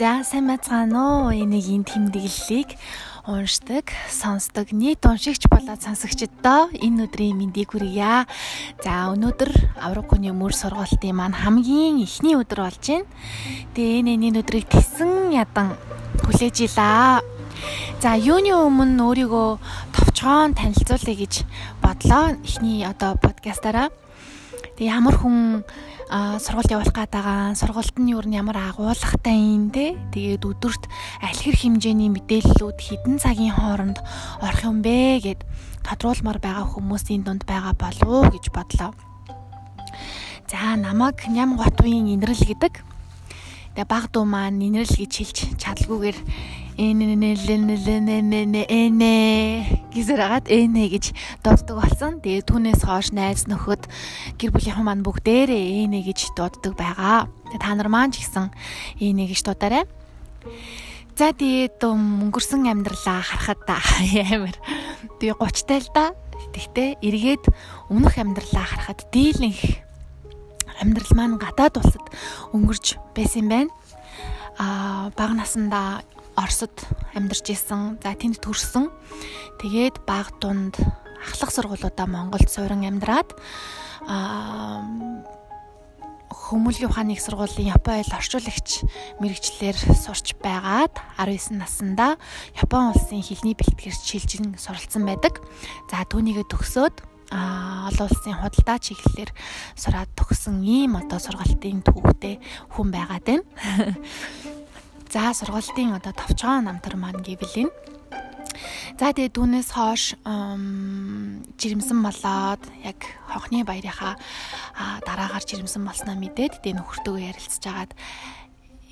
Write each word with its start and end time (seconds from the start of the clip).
За 0.00 0.24
сайн 0.24 0.48
байцгаана 0.48 1.28
уу? 1.28 1.28
Энийгийн 1.28 1.84
тэмдэглэлийг 1.84 2.72
уншдаг, 3.28 3.92
сонсдог 4.08 4.72
нийт 4.72 5.04
уншигч 5.04 5.44
болоод 5.52 5.84
сонсогчдоо 5.84 6.72
энэ 6.72 7.04
өдрийн 7.04 7.36
мэндийг 7.36 7.76
хүргье. 7.76 8.24
За 8.80 9.12
өнөөдөр 9.12 9.52
авраггүйний 9.76 10.32
мөр 10.32 10.56
сургалтын 10.56 11.12
маань 11.12 11.36
хамгийн 11.36 12.00
эхний 12.00 12.32
өдөр 12.32 12.64
болж 12.64 12.80
байна. 12.80 13.12
Тэгээ 13.76 14.00
энэ 14.00 14.12
энэ 14.24 14.40
өдрийг 14.40 14.72
тесэн 14.72 15.36
ядан 15.36 15.76
хүлээж 16.24 16.56
илаа. 16.64 17.20
За 18.00 18.16
юуны 18.16 18.56
өмнө 18.56 19.04
өөрийгөө 19.04 19.48
товчхон 19.92 20.56
танилцуулъя 20.56 21.12
гэж 21.12 21.44
бодлоо. 21.84 22.40
Эхний 22.40 22.88
одоо 22.88 23.20
подкастаараа. 23.20 23.92
Тэг 24.80 24.96
ямар 24.96 25.20
хүн 25.20 25.60
сургууль 26.10 26.74
явуулах 26.74 26.90
гээд 26.94 27.12
байгаа. 27.14 27.54
Сургуульд 27.54 27.96
нь 28.02 28.10
юу 28.10 28.22
н 28.26 28.34
ямар 28.34 28.58
агуулгатай 28.58 29.38
юм 29.38 29.70
те. 29.70 29.94
Тэгээд 30.10 30.42
өдөрт 30.42 30.90
аль 31.22 31.38
хэр 31.38 31.54
хэмжээний 31.54 32.10
мэдээллүүд 32.10 32.78
хідэн 32.82 33.16
цагийн 33.22 33.54
хооронд 33.54 34.02
орох 34.42 34.62
юм 34.66 34.82
бэ 34.82 35.22
гэд 35.22 35.40
тодруулмаар 35.86 36.42
байгаа 36.42 36.66
хүмүүсийн 36.66 37.22
дунд 37.22 37.46
байгаа 37.46 37.78
болов 37.78 38.08
уу 38.10 38.24
гэж 38.26 38.50
бодлоо. 38.50 38.90
За 40.50 40.74
намайг 40.74 41.22
ням 41.30 41.54
готвын 41.54 42.10
инрэл 42.10 42.42
гэдэг. 42.42 42.82
Тэгээ 43.78 43.86
баг 43.86 44.10
дуу 44.10 44.26
маань 44.26 44.58
инрэл 44.58 44.90
гэж 44.90 45.12
хэлж 45.14 45.38
чадлагүйгээр 45.62 46.18
энэ 48.64 49.92
гэсээр 49.92 50.20
агаад 50.24 50.46
энэ 50.48 50.88
гэж 50.88 51.04
дууддаг 51.44 51.76
болсон. 51.76 52.24
Тэгээ 52.24 52.48
түүнээс 52.48 52.88
хойш 52.88 53.12
найз 53.12 53.44
нөхөд 53.52 53.84
гэр 54.40 54.48
бүлийнхэн 54.48 54.88
маань 54.88 55.04
бүгдээрээ 55.04 55.84
энэ 55.84 56.00
гэж 56.08 56.32
дууддаг 56.32 56.72
байгаа. 56.80 57.28
Тэгээ 57.52 57.60
та 57.60 57.76
нар 57.76 57.92
маань 57.92 58.16
ч 58.16 58.24
гэсэн 58.24 58.48
энэ 58.96 59.28
гэж 59.28 59.40
дуудаарай. 59.44 59.84
За 61.20 61.36
тэгээд 61.36 61.84
өнгөрсөн 61.84 62.64
амьдралаа 62.64 63.20
харахад 63.28 63.60
амар 63.68 64.56
тэгээ 65.20 65.36
30 65.36 65.68
тал 65.68 65.88
да. 65.92 66.04
Тэгтээ 66.56 67.04
эргээд 67.04 67.44
өмнөх 67.92 68.16
амьдралаа 68.16 68.64
харахад 68.64 69.04
дийлэнх 69.12 69.84
амьдрал 70.80 71.12
маань 71.12 71.36
гадаад 71.36 71.76
улсад 71.76 72.08
өнгөрч 72.56 72.96
байсан 73.12 73.52
байна. 73.52 73.68
Аа 74.56 75.12
бага 75.12 75.36
насандаа 75.36 76.00
Оросд 76.40 76.72
амьдарч 77.12 77.52
исэн. 77.52 78.00
За 78.00 78.16
тэнд 78.16 78.40
төрсөн. 78.40 78.88
Тэгээд 79.60 80.00
баг 80.08 80.32
дунд 80.40 80.80
ахлах 81.20 81.52
сургуулиудаа 81.52 82.08
Монголд 82.08 82.48
суурин 82.48 82.88
амьдраад 82.88 83.36
аа 84.08 84.80
хүмүүлийн 86.50 86.88
ухааны 86.88 87.12
их 87.14 87.22
сургуулийн 87.22 87.70
Япон 87.76 88.00
хэл 88.00 88.16
орчуулагч 88.16 88.88
мэрэгчлэр 89.20 89.76
сурч 89.76 90.34
байгаад 90.40 90.96
19 91.20 91.60
наснда 91.60 92.16
Япон 92.56 92.96
улсын 92.96 93.20
хэлний 93.20 93.54
бэлтгэрч 93.54 94.00
шилжин 94.00 94.56
суралцсан 94.56 95.04
байдаг. 95.04 95.44
За 95.92 96.02
түүнийгээ 96.08 96.48
төгсөөд 96.48 96.96
олон 97.30 98.06
улсын 98.08 98.34
худалдаа 98.34 98.78
чиглэлээр 98.82 99.30
сураад 99.78 100.10
төгсөн 100.18 100.64
ийм 100.66 100.98
одоо 100.98 101.22
сургалтын 101.22 101.84
төвхтэй 101.86 102.42
хүн 102.74 102.88
байгаад 102.90 103.24
байна. 103.28 103.44
За 105.10 105.34
сургалтын 105.34 105.98
одоо 105.98 106.14
товчгоо 106.14 106.62
намтар 106.62 106.94
маань 106.94 107.18
гэвэл 107.26 107.66
энэ. 107.66 107.74
За 108.94 109.10
тэгээ 109.10 109.34
түүнээс 109.34 109.74
хойш 109.74 110.14
жирэмсэн 110.22 111.98
болоод 111.98 112.62
яг 112.86 112.98
хонхны 113.26 113.66
баярынхаа 113.66 114.14
дараагаар 115.02 115.42
жирэмсэн 115.42 115.82
болсноо 115.82 116.14
мэдээд 116.14 116.62
тэгээ 116.62 116.78
нөхөртөөгөө 116.78 117.26
ярилцж 117.26 117.62
агаад 117.66 117.90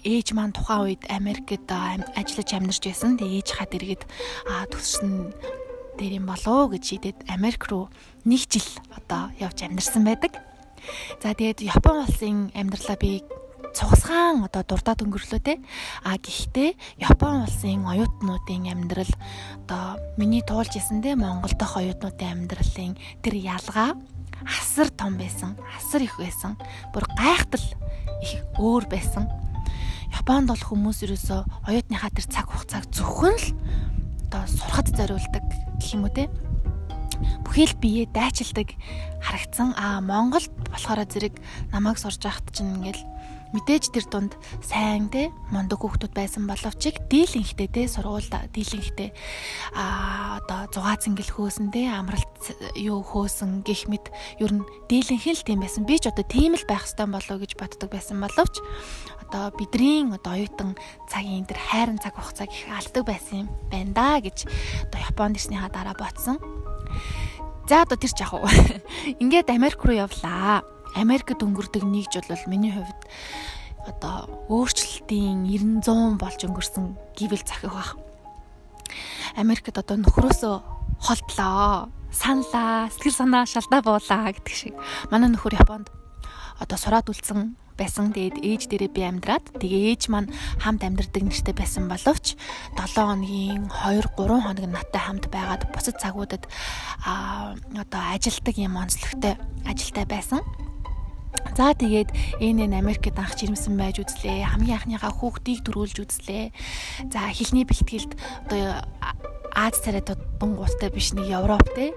ээж 0.03 0.35
маань 0.35 0.59
тухайн 0.59 0.99
үед 0.99 1.03
Америкт 1.07 1.71
ажиллаж 1.71 2.51
амьдарч 2.51 2.83
байсан. 2.83 3.15
Тэгээ 3.15 3.39
ээж 3.39 3.49
хаад 3.55 3.79
иргэд 3.79 4.03
төссөн 4.75 5.31
дээр 6.03 6.19
юм 6.19 6.27
болоо 6.27 6.67
гэж 6.67 6.83
шийдээд 6.83 7.19
Америк 7.31 7.71
руу 7.71 7.95
нэг 8.27 8.43
жил 8.51 8.67
одоо 8.91 9.31
явж 9.39 9.63
амьдарсан 9.63 10.03
байдаг. 10.03 10.35
За 11.23 11.31
тэгээд 11.31 11.63
Япон 11.63 12.11
улсын 12.11 12.51
амьдралаа 12.59 12.99
би 12.99 13.23
цугасгаан 13.75 14.45
одоо 14.47 14.63
дурдаад 14.65 15.03
өнгөрлөө 15.05 15.41
те. 15.43 15.55
А 16.05 16.17
гэхдээ 16.17 17.01
Япон 17.03 17.45
улсын 17.45 17.85
оюутнуудын 17.85 18.73
амьдрал 18.73 19.13
одоо 19.67 20.01
миний 20.17 20.43
туулж 20.43 20.77
исэн 20.77 21.03
те 21.03 21.17
Монгол 21.17 21.53
дахь 21.57 21.77
оюутнуудын 21.77 22.49
амьдралын 22.49 22.97
тэр 23.23 23.35
ялгаа 23.37 23.97
асар 24.45 24.89
том 24.91 25.19
байсан. 25.19 25.57
Асар 25.77 26.03
их 26.03 26.17
байсан. 26.19 26.57
Бүр 26.95 27.05
гайхтал 27.19 27.65
их 28.23 28.43
өөр 28.57 28.87
байсан. 28.89 29.29
Японд 30.15 30.49
бол 30.49 30.63
хүмүүс 30.63 31.05
ерөөсөө 31.05 31.69
оюутныхаа 31.69 32.11
тэр 32.15 32.27
цаг 32.29 32.47
хугацааг 32.49 32.89
зөвхөн 32.95 33.37
л 33.37 33.47
одоо 34.29 34.45
сурахад 34.49 34.89
зориулдаг 34.93 35.45
гэх 35.81 35.93
юм 35.97 36.09
уу 36.09 36.13
те 36.13 36.29
бүхэл 37.45 37.75
бие 37.81 38.07
дайчилдаг 38.07 38.73
харагдсан. 39.21 39.75
Аа 39.77 40.01
Монголд 40.01 40.53
болохоор 40.71 41.05
зэрэг 41.05 41.35
намайг 41.73 41.99
сурж 41.99 42.23
байхад 42.23 42.47
чинь 42.55 42.79
ингээл 42.79 43.03
мэдээж 43.53 43.85
тэр 43.95 44.07
дунд 44.13 44.33
сайн 44.61 45.09
те 45.09 45.33
мундаг 45.49 45.81
хүүхдүүд 45.81 46.13
байсан 46.13 46.45
боловч 46.45 46.93
дийлэнхтэй 47.09 47.69
те 47.69 47.89
сургуульд 47.89 48.53
дийлэнхтэй 48.53 49.13
а 49.73 50.41
одоо 50.45 50.69
6 50.85 51.09
цингэл 51.09 51.33
хөөсөн 51.33 51.73
те 51.73 51.89
амралт 51.89 52.29
юу 52.77 53.01
хөөсөн 53.01 53.65
гих 53.65 53.89
мэд 53.89 54.13
ер 54.43 54.53
нь 54.53 54.69
дийлэнхэн 54.93 55.37
л 55.37 55.47
тийм 55.49 55.61
байсан 55.65 55.89
би 55.89 55.97
ч 55.97 56.13
одоо 56.13 56.25
тийм 56.29 56.53
л 56.57 56.69
байх 56.69 56.85
хэвээр 56.85 57.09
болов 57.09 57.37
гэж 57.41 57.53
боддог 57.57 57.89
байсан 57.89 58.21
боловч 58.21 58.61
одоо 59.29 59.53
бидний 59.57 60.05
одоо 60.09 60.33
оюутан 60.37 60.77
цагийн 61.09 61.45
тэр 61.45 61.61
хайрын 61.61 62.01
цаг 62.01 62.17
хугацааг 62.17 62.49
их 62.49 62.69
алдаг 62.73 63.05
байсан 63.05 63.45
юм 63.45 63.49
байна 63.73 63.93
да 63.93 64.09
гэж 64.21 64.49
одоо 64.89 65.01
Японд 65.05 65.37
ирснийхаа 65.37 65.69
дараа 65.69 65.97
бодсон. 65.97 66.41
За 67.69 67.85
одоо 67.85 68.01
тэр 68.01 68.13
ч 68.17 68.25
яг 68.25 68.33
уу. 68.33 68.49
Ингээд 69.21 69.53
Америк 69.53 69.85
руу 69.85 70.01
явлаа 70.09 70.65
Америкт 70.99 71.39
өнгөрдөг 71.39 71.87
нэг 71.87 72.11
жил 72.11 72.27
бол 72.27 72.45
миний 72.51 72.75
хувьд 72.75 73.03
одоо 73.87 74.27
өөрчлөлтийн 74.51 75.47
90 75.47 75.87
100 75.87 76.19
болж 76.19 76.41
өнгөрсөн 76.43 76.87
гэвэл 77.15 77.47
захих 77.47 77.71
баг. 77.71 77.95
Америкт 79.39 79.79
одоо 79.79 79.97
нөхрөөсөө 80.03 80.55
холдлоо, 80.99 81.89
саналаа, 82.11 82.91
сэтгэл 82.91 83.15
санаа 83.15 83.45
шалдаа 83.47 83.81
буулаа 83.81 84.35
гэдэг 84.35 84.55
шиг. 84.55 84.75
Манай 85.15 85.31
нөхөр 85.31 85.55
Японд 85.55 85.89
одоо 86.59 86.77
сураад 86.77 87.07
үлдсэн 87.07 87.55
байсан. 87.79 88.11
Тэгээд 88.11 88.43
ээж 88.43 88.63
дээрээ 88.69 88.91
би 88.91 89.03
амьдраад 89.07 89.47
тэгээ 89.63 89.95
ээж 89.95 90.03
маань 90.11 90.35
хамт 90.59 90.83
амьдардаг 90.83 91.23
нэртэй 91.23 91.55
байсан 91.55 91.87
боловч 91.87 92.35
7 92.75 92.99
хоногийн 92.99 93.71
2 93.71 94.03
3 94.19 94.43
хоног 94.43 94.67
надтай 94.67 95.03
хамт 95.07 95.31
байгаад 95.31 95.71
бусад 95.71 95.97
цагуудад 96.03 96.51
а 97.07 97.55
одоо 97.79 98.03
ажилдаг 98.11 98.59
юм 98.59 98.75
онцлогтой 98.75 99.39
ажилтай 99.63 100.05
байсан. 100.11 100.43
За 101.59 101.75
тэгээд 101.75 102.15
энэ 102.39 102.71
Америкт 102.71 103.19
анх 103.19 103.35
жирэмсэн 103.35 103.75
байж 103.75 103.99
үзлээ. 103.99 104.47
Хамгийн 104.47 104.79
анхныхаа 104.79 105.11
хүүхдийг 105.11 105.67
төрүүлж 105.67 106.07
үзлээ. 106.07 106.55
За 107.11 107.35
эхлэлний 107.35 107.67
бэлтгэлд 107.67 108.15
одоо 108.47 108.87
Аз 109.59 109.81
царай 109.83 110.07
тунгуустай 110.07 110.87
биш 110.87 111.11
нэг 111.19 111.27
Европ 111.35 111.67
те 111.75 111.91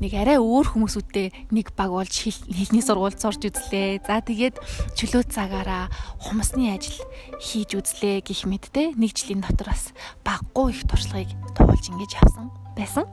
нэг 0.00 0.16
арай 0.16 0.40
өөр 0.40 0.72
хүмүүсүүдтэй 0.72 1.52
нэг 1.52 1.76
баг 1.76 1.92
болж 1.92 2.08
хэлний 2.16 2.80
сургуульд 2.80 3.20
сурч 3.20 3.44
үзлээ. 3.44 4.08
За 4.08 4.24
тэгээд 4.24 4.56
чөлөө 4.96 5.28
цагаараа 5.28 5.92
хумсны 6.16 6.72
ажил 6.72 6.96
хийж 7.44 7.76
үзлээ 7.76 8.24
гэх 8.24 8.48
мэт 8.48 8.72
те 8.72 8.96
нэг 8.96 9.12
жилийн 9.12 9.44
дотор 9.44 9.68
бас 9.68 9.92
баггүй 10.24 10.72
их 10.72 10.88
туршлагыг 10.88 11.36
туулж 11.52 11.92
ингэж 11.92 12.24
авсан 12.24 12.48
байсан. 12.72 13.04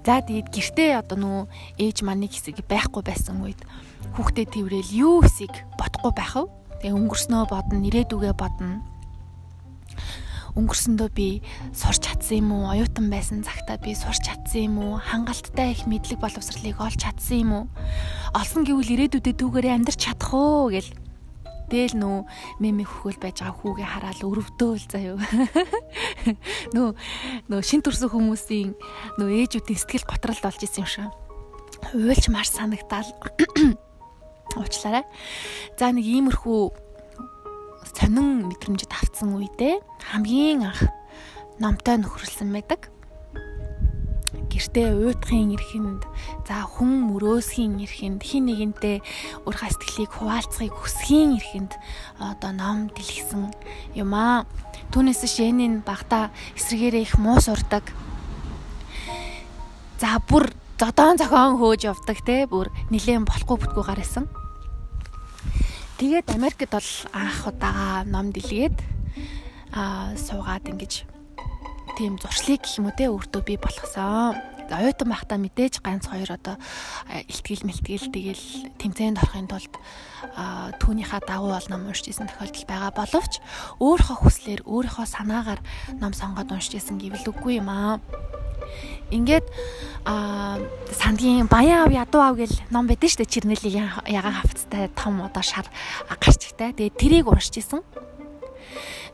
За 0.00 0.24
тэгээд 0.24 0.48
гэртээ 0.48 1.04
одоо 1.04 1.18
нөө 1.20 1.40
ээж 1.76 2.08
маань 2.08 2.24
нэг 2.24 2.32
хэсэг 2.32 2.64
байхгүй 2.64 3.04
байсан 3.04 3.44
үед 3.44 3.60
хүүхдээ 4.14 4.46
тэрвэл 4.46 4.90
юу 4.94 5.16
хэсэг 5.26 5.52
бодохгүй 5.74 6.12
байх 6.14 6.34
вэ? 6.38 6.46
Тэгээ 6.82 6.94
өнгөрснөө 6.94 7.42
бодно, 7.50 7.82
ирээдүгээ 7.82 8.34
бодно. 8.38 8.82
Өнгөрсөндөө 10.54 11.10
би 11.10 11.42
сурч 11.74 12.06
чадсан 12.06 12.38
юм 12.38 12.48
уу? 12.54 12.70
Оюутан 12.70 13.10
байсан 13.10 13.42
цагтаа 13.42 13.74
би 13.82 13.90
сурч 13.98 14.22
чадсан 14.22 14.70
юм 14.70 14.76
уу? 14.78 15.02
Хангалттай 15.02 15.74
их 15.74 15.90
мэдлэг 15.90 16.22
боловсролыг 16.22 16.78
олж 16.78 17.02
чадсан 17.02 17.42
юм 17.42 17.50
уу? 17.58 17.64
Олсон 18.38 18.62
гэвэл 18.62 18.94
ирээдүйдээ 18.94 19.34
түүгээрээ 19.34 19.74
амьдрч 19.74 19.98
чадах 19.98 20.30
уу 20.30 20.70
гэл 20.70 20.94
Тэгэл 21.74 21.96
нөө 21.96 22.28
меми 22.60 22.84
хөхөл 22.84 23.18
байж 23.18 23.40
байгаа 23.40 23.56
хүүгээ 23.56 23.88
хараад 23.88 24.20
өрөвдөөл 24.20 24.84
заяо. 24.84 25.16
Нөө 26.76 26.92
нөө 27.48 27.60
шин 27.64 27.80
төрсөн 27.80 28.12
хүмүүсийн 28.12 28.76
нөө 29.16 29.28
ээжүүдийн 29.48 29.80
сэтгэл 29.80 30.04
готролд 30.04 30.44
болж 30.44 30.60
исэн 30.60 30.84
юм 30.84 30.88
шиг. 30.92 31.10
Уйлж 31.96 32.28
маш 32.28 32.52
санагдаал. 32.52 33.08
Уучлаарай. 34.56 35.04
За 35.78 35.90
нэг 35.90 36.04
иймэрхүү 36.04 36.60
сонин 37.94 38.50
мэдрэмжид 38.50 38.90
авцсан 38.90 39.34
үедээ 39.38 39.80
хамгийн 40.10 40.66
анх 40.70 40.88
номтой 41.58 41.98
нөхөрлсөн 41.98 42.50
байдаг. 42.50 42.90
гэртээ 44.54 44.94
уйтахын 44.94 45.58
эрхэнд 45.58 46.02
за 46.46 46.62
хүн 46.62 47.10
мөрөөсхийн 47.10 47.82
эрхэнд 47.82 48.22
хин 48.22 48.46
нэгэнтэй 48.46 49.02
үр 49.42 49.54
хастлыг 49.58 50.14
хуваалцахыг 50.14 50.70
хүсхийн 50.70 51.34
эрхэнд 51.34 51.74
одоо 52.22 52.52
ном 52.54 52.86
дэлгэсэн 52.94 53.50
юм 53.98 54.14
аа. 54.14 54.46
Түүнээс 54.94 55.26
шэнийн 55.26 55.82
багта 55.82 56.30
эсрэгээрээ 56.54 57.02
их 57.02 57.18
муу 57.18 57.42
сурдаг. 57.42 57.82
За 59.98 60.22
бүр 60.22 60.54
зодоон 60.78 61.18
зохион 61.18 61.58
хөөж 61.58 61.90
явдаг 61.90 62.18
те 62.22 62.46
бүр 62.46 62.70
нилээн 62.94 63.26
болохгүй 63.26 63.58
бүтгүү 63.58 63.84
гарсан. 63.90 64.30
Тэгээд 65.94 66.26
Америкт 66.34 66.70
бол 66.74 66.90
анх 67.14 67.46
удаага 67.46 68.02
ном 68.10 68.34
дэлгээд 68.34 68.74
аа 69.70 70.18
суугаад 70.18 70.66
ингэж 70.66 71.06
тийм 71.94 72.18
зуршлыг 72.18 72.66
гэх 72.66 72.82
юм 72.82 72.90
уу 72.90 72.98
те 72.98 73.06
өөртөө 73.06 73.42
бий 73.46 73.58
болгосон. 73.62 74.53
Оюутан 74.72 75.08
байхдаа 75.10 75.38
мэдээж 75.40 75.84
ганц 75.84 76.08
хоёр 76.08 76.30
одоо 76.32 76.56
илтгэл 77.28 77.66
мэлтгэл 77.68 78.08
тэгэл 78.12 78.44
тэмцээнд 78.80 79.20
орохын 79.20 79.48
тулд 79.50 79.74
түүнийхээ 80.80 81.20
дагуу 81.26 81.52
бол 81.52 81.68
ном 81.68 81.88
уншиж 81.90 82.14
исэн 82.14 82.28
тохиолдол 82.30 82.64
байгаа 82.68 82.92
боловч 82.94 83.32
өөрийнхөө 83.82 84.18
хүслээр 84.22 84.60
өөрийнхөө 84.64 85.06
санаагаар 85.08 85.60
ном 86.00 86.12
сонгоод 86.16 86.52
уншиж 86.52 86.80
исэн 86.80 86.96
гэвэл 86.96 87.28
үгүй 87.32 87.60
юм 87.60 87.68
аа. 87.68 88.00
Ингээд 89.10 89.46
а 90.04 90.58
сандгийн 90.90 91.46
баян 91.46 91.86
ав 91.86 91.92
ядуу 91.92 92.22
ав 92.24 92.34
гэл 92.36 92.56
ном 92.70 92.88
байдэн 92.88 93.10
штэ 93.12 93.24
чирнэлийн 93.28 93.92
ягаан 94.08 94.40
хавцтай 94.40 94.88
том 94.96 95.20
одоо 95.22 95.44
шар 95.44 95.68
гарчтай. 96.08 96.72
Тэгээ 96.72 96.98
тэрийг 96.98 97.26
уншиж 97.28 97.60
исэн. 97.60 97.84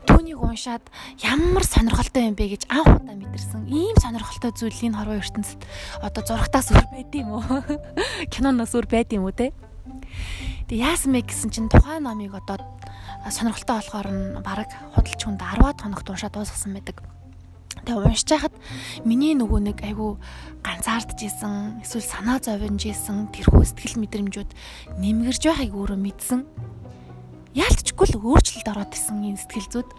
Түүнийг 0.07 0.41
уншаад 0.41 0.81
ямар 1.21 1.65
сонирхолтой 1.65 2.29
юм 2.29 2.35
бэ 2.35 2.57
гэж 2.57 2.65
анх 2.73 2.89
удаа 3.01 3.13
мэдэрсэн. 3.13 3.69
Ийм 3.69 3.95
сонирхолтой 4.01 4.51
зүйлийг 4.53 4.97
хорвоо 4.97 5.21
ертөнцид 5.21 5.61
одоо 6.01 6.21
зурагтаас 6.25 6.73
үр 6.73 6.85
байд 6.89 7.13
юм 7.13 7.37
уу? 7.37 7.45
Киноноос 8.33 8.73
үр 8.73 8.89
байд 8.89 9.13
юм 9.13 9.29
уу 9.29 9.35
те? 9.35 9.53
Тэг 10.65 10.77
яасан 10.81 11.13
бэ 11.13 11.27
гэсэн 11.27 11.53
чинь 11.53 11.69
тухайн 11.69 12.01
номыг 12.01 12.33
одоо 12.33 12.65
сонирхолтой 13.29 13.77
болохоор 13.77 14.09
нь 14.09 14.41
баг 14.41 14.69
худалч 14.97 15.21
хүнд 15.21 15.41
10-аад 15.41 15.77
хоногт 15.81 16.09
уншаад 16.09 16.33
дуусгасан 16.33 16.73
байдаг. 16.73 16.97
Тэгээ 17.85 18.01
уншиж 18.01 18.29
хахад 18.29 18.55
миний 19.05 19.33
нөгөө 19.33 19.59
нэг 19.73 19.77
айгүй 19.81 20.17
ганцаардж 20.61 21.19
исэн, 21.25 21.81
эсвэл 21.81 22.05
санаа 22.05 22.37
зовж 22.37 22.85
исэн 22.85 23.33
тэрхүү 23.33 23.65
сэтгэл 23.65 24.01
мэдрэмжүүд 24.05 24.49
нэмгэрж 25.01 25.41
байгааг 25.49 25.73
өөрөө 25.73 25.97
мэдсэн 25.97 26.45
яалтчгүй 27.55 28.07
л 28.15 28.21
өөрчлөлт 28.21 28.67
ороод 28.71 28.91
исэн 28.95 29.23
энэ 29.27 29.41
сэтгэл 29.43 29.69
зүйд. 29.71 29.89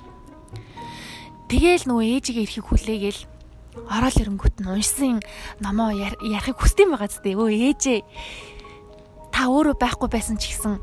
Тэгээл 1.52 1.84
нөгөө 1.84 2.06
ээжигээ 2.16 2.44
ирэхийг 2.48 2.66
хүлээгээл 2.68 3.20
ороод 3.88 4.16
ирэнгүүт 4.20 4.56
нь 4.60 4.68
уншсан 4.72 5.20
номоо 5.60 5.92
ярихыг 5.92 6.56
хүсдэм 6.56 6.96
байгаа 6.96 7.08
зү. 7.12 7.20
Өө 7.36 7.50
ээжээ 7.52 8.00
та 9.32 9.48
өөрөө 9.48 9.76
байхгүй 9.76 10.08
байсан 10.12 10.36
ч 10.40 10.52
гэсэн 10.52 10.80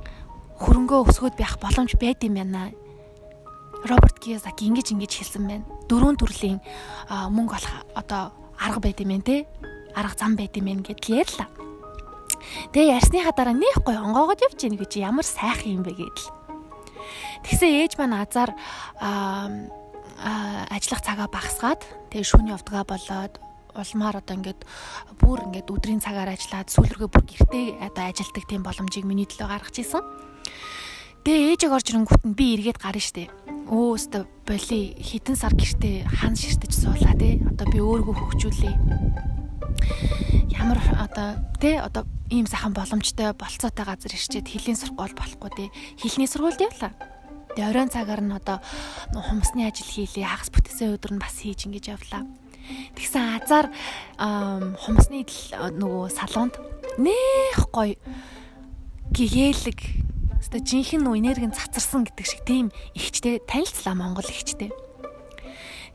хөрөнгөө 0.57 1.09
өсгөөд 1.09 1.35
байх 1.37 1.57
боломж 1.61 1.93
байд 1.97 2.21
юм 2.25 2.37
байна. 2.37 2.73
Роберт 3.85 4.19
Кiyosaki 4.19 4.67
ингэж 4.69 4.93
ингэж 4.93 5.11
хэлсэн 5.15 5.43
байна. 5.47 5.65
Дөрвөн 5.87 6.17
төрлийн 6.17 6.59
мөнгө 7.09 7.55
олох 7.57 7.75
одоо 7.95 8.33
арга 8.57 8.81
байд 8.83 8.99
юм 9.01 9.21
те. 9.21 9.47
Арга 9.95 10.17
зам 10.17 10.35
байд 10.35 10.53
юм 10.53 10.85
гэдэл 10.85 11.23
ярьлаа. 11.23 11.49
Тэгээ 12.73 12.93
ярьсныхаа 12.97 13.33
дараа 13.33 13.55
нэх 13.55 13.81
гой 13.85 13.97
онгоогод 13.97 14.41
явж 14.43 14.59
гин 14.59 14.77
гэж 14.77 14.99
ямар 14.99 15.25
сайхан 15.25 15.79
юм 15.79 15.83
бэ 15.85 15.95
гэдэл. 15.95 16.38
Тэгсэн 17.43 17.71
ээж 17.85 17.93
маань 17.99 18.19
азар 18.19 18.51
ажиллах 20.19 21.01
цагаа 21.03 21.27
багасгаад 21.31 21.81
тэгээ 22.11 22.27
шөнийн 22.27 22.55
явдгаа 22.59 22.83
болоод 22.83 23.39
улмаар 23.75 24.19
одоо 24.19 24.35
ингээд 24.35 24.61
бүр 25.21 25.39
ингээд 25.47 25.71
өдрийн 25.71 26.03
цагаар 26.03 26.35
ажиллаад 26.35 26.67
сүүлргээ 26.73 27.09
бүр 27.09 27.23
гэртээ 27.23 27.67
одоо 27.87 28.03
ажилдаг 28.11 28.43
тийм 28.49 28.61
боломжийг 28.65 29.05
миний 29.07 29.29
төлөө 29.29 29.47
гаргаж 29.47 29.75
ирсэн. 29.79 30.03
Тэгээ 31.23 31.55
ээжийг 31.55 31.71
орж 31.71 31.87
ирэнгүүт 31.93 32.23
нь 32.27 32.35
би 32.35 32.45
эргээд 32.59 32.79
гарна 32.81 32.99
штэ. 32.99 33.31
Өө 33.69 33.87
өстө 33.95 34.25
боли 34.47 34.81
хитэн 34.97 35.35
сар 35.37 35.53
гэртээ 35.53 36.09
хан 36.09 36.35
ширтэж 36.35 36.73
суулаа 36.73 37.15
те. 37.15 37.39
Одоо 37.45 37.67
би 37.69 37.79
өөрийгөө 37.79 38.15
хөгжүүлээ. 38.17 38.75
Ямар 40.59 40.79
одоо 40.97 41.37
те 41.61 41.79
одоо 41.79 42.03
ийм 42.33 42.49
сайхан 42.49 42.73
боломжтой 42.73 43.31
болцоотой 43.37 43.85
газар 43.85 44.11
ирчээд 44.11 44.47
хилийн 44.49 44.79
сургууль 44.79 45.13
болохгүй 45.13 45.51
те. 45.55 45.65
Хилний 46.01 46.27
сургуульд 46.27 46.59
явлаа 46.65 46.91
Тэгээ 47.55 47.69
оройн 47.69 47.89
цагаар 47.89 48.21
нь 48.21 48.35
одоо 48.35 48.61
хумсны 49.13 49.65
ажил 49.65 49.89
хийлээ. 49.89 50.25
Хагас 50.27 50.49
бүтээсэн 50.53 50.95
өдөр 50.97 51.11
нь 51.17 51.23
бас 51.23 51.41
хийж 51.41 51.65
ингэж 51.65 51.85
явлаа. 51.97 52.23
Тэгсэн 52.93 53.41
азар 53.41 53.73
хумсны 54.17 55.25
нөгөө 55.25 56.05
салонд 56.13 56.61
нэх 57.01 57.57
гоё 57.73 57.97
гэгээлэг 59.09 59.79
өстой 60.39 60.61
жинхэнэ 60.61 61.03
нөө 61.03 61.17
энерги 61.17 61.49
цацарсан 61.49 62.05
гэдэг 62.05 62.25
шиг 62.29 62.41
тийм 62.45 62.69
ихчтэй 62.93 63.41
танилцлаа 63.43 63.97
Монгол 63.97 64.29
ихчтэй. 64.29 64.69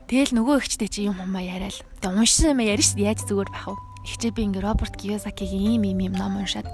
Тэгэл 0.05 0.37
нөгөө 0.37 0.61
ихчтэй 0.61 0.89
чи 0.91 1.07
юм 1.07 1.17
хамаа 1.17 1.41
яриад. 1.41 1.81
Тэгээ 2.03 2.19
уншсан 2.19 2.53
юм 2.53 2.61
ярина 2.61 2.85
шүү. 2.85 3.01
Яаж 3.01 3.19
зүгээр 3.25 3.49
бах 3.49 3.65
вэ? 3.73 3.79
Ихчээ 4.05 4.31
би 4.37 4.41
ингээ 4.45 4.61
Роберт 4.61 4.95
Кiyosaki-гийн 5.01 5.81
ийм 5.81 5.83
ийм 5.89 6.13
юм 6.13 6.15
ном 6.19 6.37
уншаад 6.37 6.69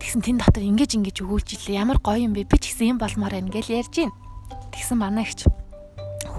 Тэгсэн 0.00 0.20
тэн 0.24 0.40
дотор 0.40 0.64
ингэж 0.64 0.96
ингэж 0.96 1.16
өгүүлжиллээ. 1.22 1.76
Ямар 1.76 2.00
гоё 2.00 2.24
юм 2.24 2.32
бэ? 2.32 2.48
Би 2.48 2.56
ч 2.56 2.72
гэсэн 2.72 2.96
юм 2.96 2.98
болмоор 2.98 3.36
байна 3.36 3.52
гэж 3.52 3.66
ярьж 3.68 3.92
гин. 3.92 4.12
Тэгсэн 4.72 4.96
манай 4.96 5.28
ихч 5.28 5.44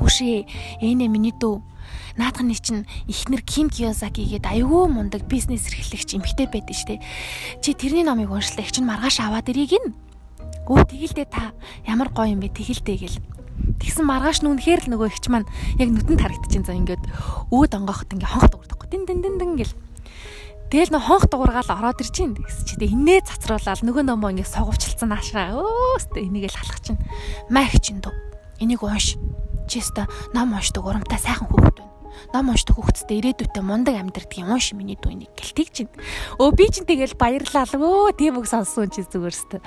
хүүшээ 0.01 0.81
ийнэ 0.81 1.05
миний 1.05 1.31
дүү 1.31 1.61
наадхны 2.17 2.55
чинь 2.55 2.87
ихнэр 3.07 3.41
Ким 3.41 3.69
Кiyosaki 3.69 4.25
гээд 4.25 4.47
аюул 4.49 4.89
мундаг 4.89 5.27
бизнес 5.27 5.67
эрхлэгч 5.69 6.17
эмхтэй 6.17 6.47
байдэн 6.47 6.75
штэ. 6.75 6.95
Чи 7.61 7.73
тэрний 7.73 8.03
номыг 8.03 8.31
уншлаа 8.31 8.65
их 8.65 8.71
чинь 8.71 8.87
маргааш 8.87 9.21
аваад 9.21 9.47
ирийг 9.49 9.77
ин. 9.77 9.95
Өө 10.67 10.87
тэгэлдээ 10.87 11.27
та 11.29 11.55
ямар 11.87 12.09
гоё 12.11 12.35
юм 12.35 12.41
бэ 12.43 12.51
тэгэлдээ 12.51 12.97
гэл. 12.97 13.19
Тэгсэн 13.79 14.05
маргааш 14.05 14.41
нүнхээр 14.43 14.87
л 14.87 14.91
нөгөө 14.95 15.07
ихч 15.11 15.25
маань 15.29 15.47
яг 15.77 15.89
нүдэнд 15.93 16.21
харагдчихин 16.21 16.65
за 16.65 16.73
ингээд 16.75 17.03
өөд 17.53 17.71
онгоохот 17.77 18.13
ингээ 18.13 18.29
хонхот 18.29 18.57
өгдөхгүй. 18.57 18.87
Тин 18.89 19.03
тин 19.05 19.19
тин 19.21 19.35
тин 19.37 19.51
гэл. 19.55 19.73
Тэгэл 20.71 20.95
нөө 20.95 21.03
хонх 21.03 21.27
дуургаал 21.27 21.67
ороод 21.67 21.99
ирж 21.99 22.15
чинь 22.15 22.31
гэсэн 22.31 22.63
чи 22.63 22.75
тэг 22.79 22.95
инээ 22.95 23.27
цацруулаад 23.27 23.83
нөгөө 23.83 24.07
нөмөө 24.07 24.39
ингэ 24.39 24.47
соговчлцсан 24.47 25.11
наашаа 25.11 25.51
өөстө 25.59 26.23
энийг 26.23 26.47
л 26.47 26.55
халах 26.55 26.79
чинь. 26.79 26.95
Мах 27.51 27.75
чин 27.83 27.99
дөө. 27.99 28.15
Энийг 28.63 28.79
унш. 28.79 29.19
Чи 29.67 29.83
өстө 29.83 30.07
ном 30.31 30.55
уншдаг 30.55 30.87
урамтай 30.87 31.19
сайхан 31.19 31.51
хүүхэд 31.51 31.75
байна. 31.75 31.91
Ном 32.31 32.55
уншдаг 32.55 32.79
хүүхэдтэй 32.79 33.19
ирээдүйтэй 33.19 33.63
мундаг 33.67 33.99
амьдрдаг 33.99 34.39
юм 34.39 34.55
унш 34.55 34.71
миний 34.71 34.95
дүү 34.95 35.11
энийг 35.11 35.35
гэлтийг 35.35 35.75
чинь. 35.75 35.91
Өө 36.39 36.55
би 36.55 36.71
чинь 36.71 36.87
тэгэл 36.87 37.19
баярлаа 37.19 37.67
өө 37.67 38.15
тийм 38.15 38.39
үг 38.39 38.47
сонссон 38.47 38.87
чи 38.95 39.03
зүгээрстэй 39.03 39.59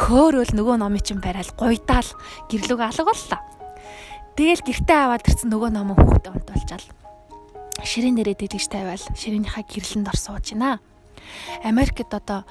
хөөрөөл 0.00 0.56
нөгөө 0.56 0.80
номын 0.80 1.04
чинь 1.04 1.20
барайл 1.20 1.52
гуйдаал. 1.60 2.08
Гэрлүүг 2.48 2.80
алга 2.80 3.04
боллоо 3.04 3.40
тэгэл 4.38 4.62
гэртээ 4.62 4.98
аваад 5.02 5.26
ирсэн 5.26 5.50
нөгөө 5.50 5.70
номоо 5.74 5.98
хүүхдэд 5.98 6.30
онтолчаал 6.30 6.86
ширийн 7.84 8.16
дээрээ 8.18 8.36
дэлгэж 8.38 8.66
тавиал 8.70 9.04
ширээнийхаа 9.14 9.64
гэрлэнд 9.66 10.08
ор 10.08 10.18
сууж 10.18 10.54
байна. 10.54 10.80
Америкт 11.62 12.10
одоо 12.14 12.42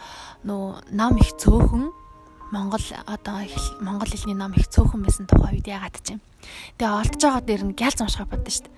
нөө 0.43 0.91
ном 0.91 1.17
их 1.17 1.33
цөөхөн 1.39 1.91
Монгол 2.51 2.79
одоо 3.05 3.43
монгол 3.81 4.07
хэлний 4.07 4.35
ном 4.35 4.53
их 4.55 4.71
цөөхөн 4.71 5.03
байсан 5.03 5.27
тухай 5.27 5.59
үед 5.59 5.67
яагаад 5.67 5.99
ч 5.99 6.15
юм. 6.15 6.21
Тэгээ 6.79 6.95
олдож 6.95 7.19
байгаа 7.19 7.43
дээр 7.43 7.63
нь 7.67 7.75
гялз 7.75 7.99
уншихаа 7.99 8.31
бодсон 8.31 8.53
шүү 8.55 8.63
дээ. 8.63 8.75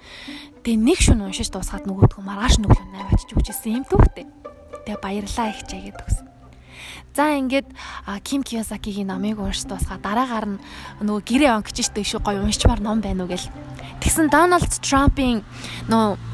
Тэгээ 0.66 0.86
нэг 0.90 1.00
шүн 1.06 1.22
уншиж 1.22 1.54
дуусгаад 1.54 1.86
нөгөөдгөө 1.86 2.24
маргааш 2.26 2.56
8 2.66 3.14
очиж 3.14 3.30
үгжсэн 3.38 3.78
юм 3.78 3.86
түүхтэй. 3.86 4.26
Тэгээ 4.90 5.04
баярлаа 5.06 5.54
их 5.54 5.62
чагээд 5.70 6.02
өгсөн. 6.02 6.28
За 7.14 7.38
ингээд 7.38 7.70
Ким 8.26 8.42
Кiyosaki-гийн 8.42 9.14
номыг 9.14 9.38
уншиж 9.38 9.70
дуусгаад 9.70 10.02
дараагаар 10.02 10.58
нь 10.58 10.62
нөгөө 11.06 11.22
гэрээ 11.30 11.54
онгич 11.62 11.86
штэ 11.86 12.02
шүү 12.02 12.26
гоё 12.26 12.42
уншчмаар 12.42 12.82
ном 12.82 13.06
байна 13.06 13.28
уу 13.28 13.30
гэл. 13.30 13.54
Тэгсэн 14.02 14.34
Donald 14.34 14.66
Trump-ийн 14.82 15.46
нөгөө 15.94 16.29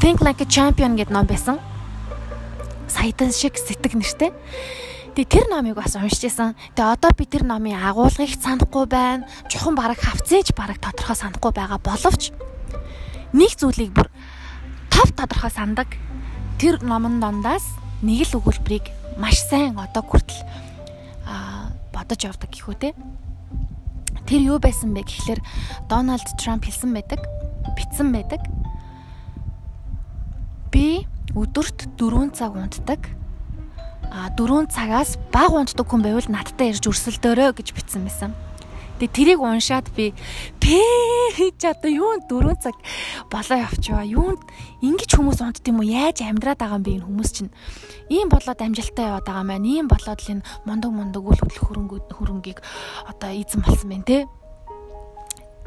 Think 0.00 0.20
Like 0.20 0.44
a 0.44 0.46
Champion 0.46 0.92
гэдэг 0.92 1.08
ном 1.08 1.24
байсан. 1.24 1.56
Саядан 2.84 3.32
шиг 3.32 3.56
сэтгэг 3.56 3.96
нэртэй. 3.96 4.28
Тэгээ 5.16 5.24
тэр 5.24 5.46
номыг 5.48 5.80
бас 5.80 5.96
уншиж 5.96 6.20
байсан. 6.20 6.52
Тэгээ 6.76 6.92
одоо 7.00 7.10
би 7.16 7.24
тэр 7.24 7.48
номын 7.48 7.80
агуулгыг 7.80 8.36
санахгүй 8.36 8.84
байна. 8.84 9.24
Чухам 9.48 9.72
бараг 9.72 9.96
хавцээж 9.96 10.52
бараг 10.52 10.84
тодорхой 10.84 11.16
санахгүй 11.16 11.48
байгаа 11.48 11.80
боловч 11.80 12.36
нэг 13.32 13.56
зүйлийг 13.56 13.96
бүр 13.96 14.12
тав 14.92 15.08
тодорхой 15.16 15.48
сандаг. 15.48 15.88
Тэр 16.60 16.84
номон 16.84 17.16
дондаас 17.16 17.64
нэг 18.04 18.28
л 18.28 18.36
өгүүлбэрийг 18.36 18.92
маш 19.16 19.40
сайн 19.48 19.80
одоо 19.80 20.04
хүртэл 20.04 20.44
а 21.24 21.72
бодож 21.96 22.20
явдаг 22.20 22.52
гэх 22.52 22.68
үү 22.68 22.76
те. 22.76 22.90
Тэр 24.28 24.44
юу 24.44 24.58
байсан 24.60 24.92
бэ 24.92 25.08
гэхлээр 25.08 25.40
Дональд 25.88 26.28
Трамп 26.36 26.68
хэлсэн 26.68 26.92
байдаг, 26.92 27.24
битсэн 27.72 28.12
байдаг 28.12 28.44
би 30.76 31.08
өдөрт 31.32 31.88
4 31.96 32.36
цаг 32.36 32.52
унтдаг. 32.52 33.00
А 34.12 34.28
4 34.36 34.68
цагаас 34.68 35.16
бага 35.32 35.64
унтдаг 35.64 35.88
хүн 35.88 36.04
байвал 36.04 36.28
надтай 36.28 36.76
ирж 36.76 36.84
өрсөлдөөрөө 36.92 37.56
гэж 37.56 37.72
бичсэн 37.72 38.04
байсан. 38.04 38.36
Тэгээ 39.00 39.16
тэрийг 39.16 39.40
уншаад 39.40 39.88
би 39.96 40.12
пэж 40.60 41.60
одоо 41.64 41.88
юу 41.88 42.20
4 42.28 42.60
цаг 42.60 42.76
болоо 43.32 43.56
явчваа. 43.56 44.04
Юунд 44.04 44.40
ингэж 44.84 45.16
хүмүүс 45.16 45.40
унтд 45.40 45.64
юм 45.64 45.80
уу? 45.80 45.88
Яаж 45.88 46.20
амьдраад 46.20 46.60
байгаа 46.60 46.76
юм 46.76 46.84
бэ 46.84 46.92
энэ 47.00 47.06
хүмүүс 47.08 47.30
чинь? 47.32 47.52
Ийм 48.12 48.28
болоод 48.28 48.60
амжилттай 48.60 49.08
яваад 49.08 49.24
байгаа 49.24 49.44
маань. 49.48 49.64
Ийм 49.64 49.88
болоод 49.88 50.20
л 50.20 50.32
энэ 50.32 50.44
мундаг 50.68 50.92
мундаг 50.92 51.24
үл 51.24 51.40
хөдлөх 51.40 51.64
хөрөнгө 51.72 52.12
хөрөнгийг 52.20 52.60
одоо 53.08 53.30
эзэн 53.32 53.64
болсон 53.64 53.88
байна 53.92 54.04
те 54.04 54.18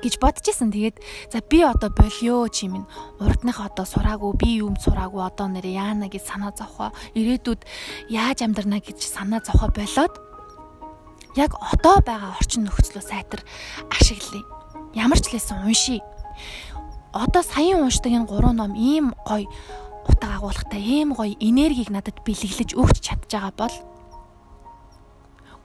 гэж 0.02 0.20
бодчихсон. 0.20 0.72
Тэгээд 0.72 0.98
за 1.32 1.40
би 1.44 1.64
одоо 1.64 1.92
болио 1.94 2.48
чимэн 2.48 2.88
урдных 3.20 3.60
одоо 3.60 3.86
сураагүй 3.86 4.34
би 4.40 4.50
юм 4.64 4.76
сураагүй 4.80 5.22
одоо 5.24 5.48
нэр 5.48 5.68
яана 5.68 6.08
гэж 6.08 6.24
санаа 6.24 6.56
зовхоо 6.56 6.92
ирээдүйд 7.14 7.62
яаж 8.10 8.42
амьдрна 8.42 8.80
гэж 8.80 9.00
санаа 9.04 9.44
зовхоо 9.44 9.70
болоод 9.70 10.14
яг 11.36 11.54
одоо 11.60 12.02
байгаа 12.02 12.36
орчин 12.40 12.66
нөхцлөө 12.66 13.04
сайтар 13.04 13.42
ашиглая. 13.92 14.44
Ямар 14.96 15.20
ч 15.22 15.30
лээсэн 15.30 15.62
уншия. 15.64 16.02
Одоо 17.14 17.44
саяхан 17.44 17.86
уншдаг 17.86 18.12
энэ 18.12 18.26
гурван 18.26 18.58
ном 18.58 18.74
ийм 18.74 19.14
гоё 19.28 19.46
утга 20.10 20.36
агуулгатай 20.36 20.82
ийм 20.82 21.14
гоё 21.14 21.38
энергийг 21.40 21.90
надад 21.94 22.18
бэлэглэж 22.26 22.74
өгч 22.74 22.98
чадж 23.06 23.30
байгаа 23.30 23.54
бол 23.54 23.76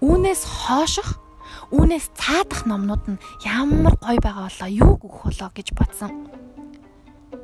үүнээс 0.04 0.42
хооших 0.44 1.23
Үүнээс 1.70 2.14
цаадах 2.14 2.66
номнууд 2.66 3.04
нь 3.16 3.22
ямар 3.44 3.94
гоё 3.98 4.20
байгаа 4.20 4.48
болоо 4.48 4.70
юу 4.70 4.92
гөх 4.98 5.28
болоо 5.28 5.50
гэж 5.54 5.68
бодсон. 5.74 6.28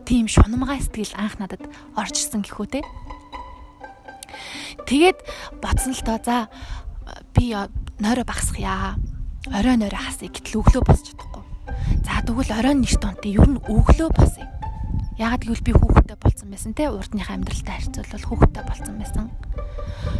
Тийм 0.06 0.26
шунамгай 0.26 0.80
сэтгэл 0.82 1.14
анх 1.18 1.38
надад 1.38 1.62
орж 1.94 2.14
ирсэн 2.18 2.42
гэхүү 2.42 2.66
те. 2.66 2.80
Тэгээд 4.86 5.18
бодсон 5.62 5.94
л 5.94 6.02
доо 6.02 6.18
за 6.18 6.36
би 7.34 7.54
нойроо 7.98 8.26
багсахъя. 8.26 8.98
Орой 9.48 9.76
нойроо 9.78 10.02
хасъя 10.02 10.28
гэтэл 10.28 10.60
өглөө 10.60 10.82
босч 10.84 11.14
чадахгүй. 11.14 11.44
За 12.04 12.20
тэгвэл 12.26 12.52
оройн 12.58 12.82
нэрт 12.82 13.02
онтын 13.04 13.34
ер 13.34 13.48
нь 13.48 13.62
өглөө 13.70 14.10
босъё. 14.12 14.46
Ягаад 15.20 15.44
гэвэл 15.44 15.64
би 15.68 15.72
хүүхдтэй 15.76 16.16
болцсон 16.16 16.48
байсан 16.48 16.72
те 16.72 16.88
урдныхаа 16.88 17.36
амьдралтай 17.36 17.76
харьцуулбал 17.76 18.24
хүүхдтэй 18.24 18.64
болцсон 18.64 18.96
байсан. 18.96 19.26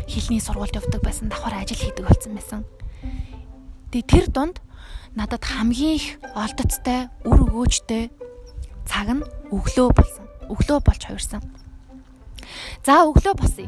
Хилний 0.04 0.40
сургуульд 0.44 0.76
явдаг 0.76 1.00
байсан, 1.00 1.32
давхар 1.32 1.56
ажил 1.56 1.80
хийдэг 1.80 2.04
болсон 2.04 2.32
байсан. 2.36 2.60
Тэгээ 3.90 4.06
тэр 4.06 4.26
дунд 4.30 4.62
надад 5.18 5.42
хамгийн 5.42 5.98
их 5.98 6.22
олдоцтой, 6.38 7.10
үр 7.26 7.50
өгөөжтэй 7.50 8.14
цаг 8.86 9.06
нь 9.10 9.26
өглөө 9.50 9.88
болсон. 9.90 10.24
Өглөө 10.46 10.78
болж 10.78 11.02
хувирсан. 11.02 11.42
За 12.86 13.02
өглөө 13.02 13.34
босъё. 13.34 13.66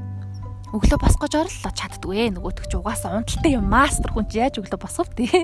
Өглөө 0.70 0.98
босох 1.02 1.26
гэж 1.26 1.34
орлоо 1.42 1.72
чаддгүй 1.74 2.16
ээ. 2.22 2.38
Нөгөөтгч 2.38 2.70
угаасаа 2.78 3.18
унталтай 3.18 3.58
юм 3.58 3.66
мастер 3.66 4.14
хүн 4.14 4.30
чи 4.30 4.38
яаж 4.38 4.62
өглөө 4.62 4.78
босов 4.78 5.10
тий. 5.18 5.30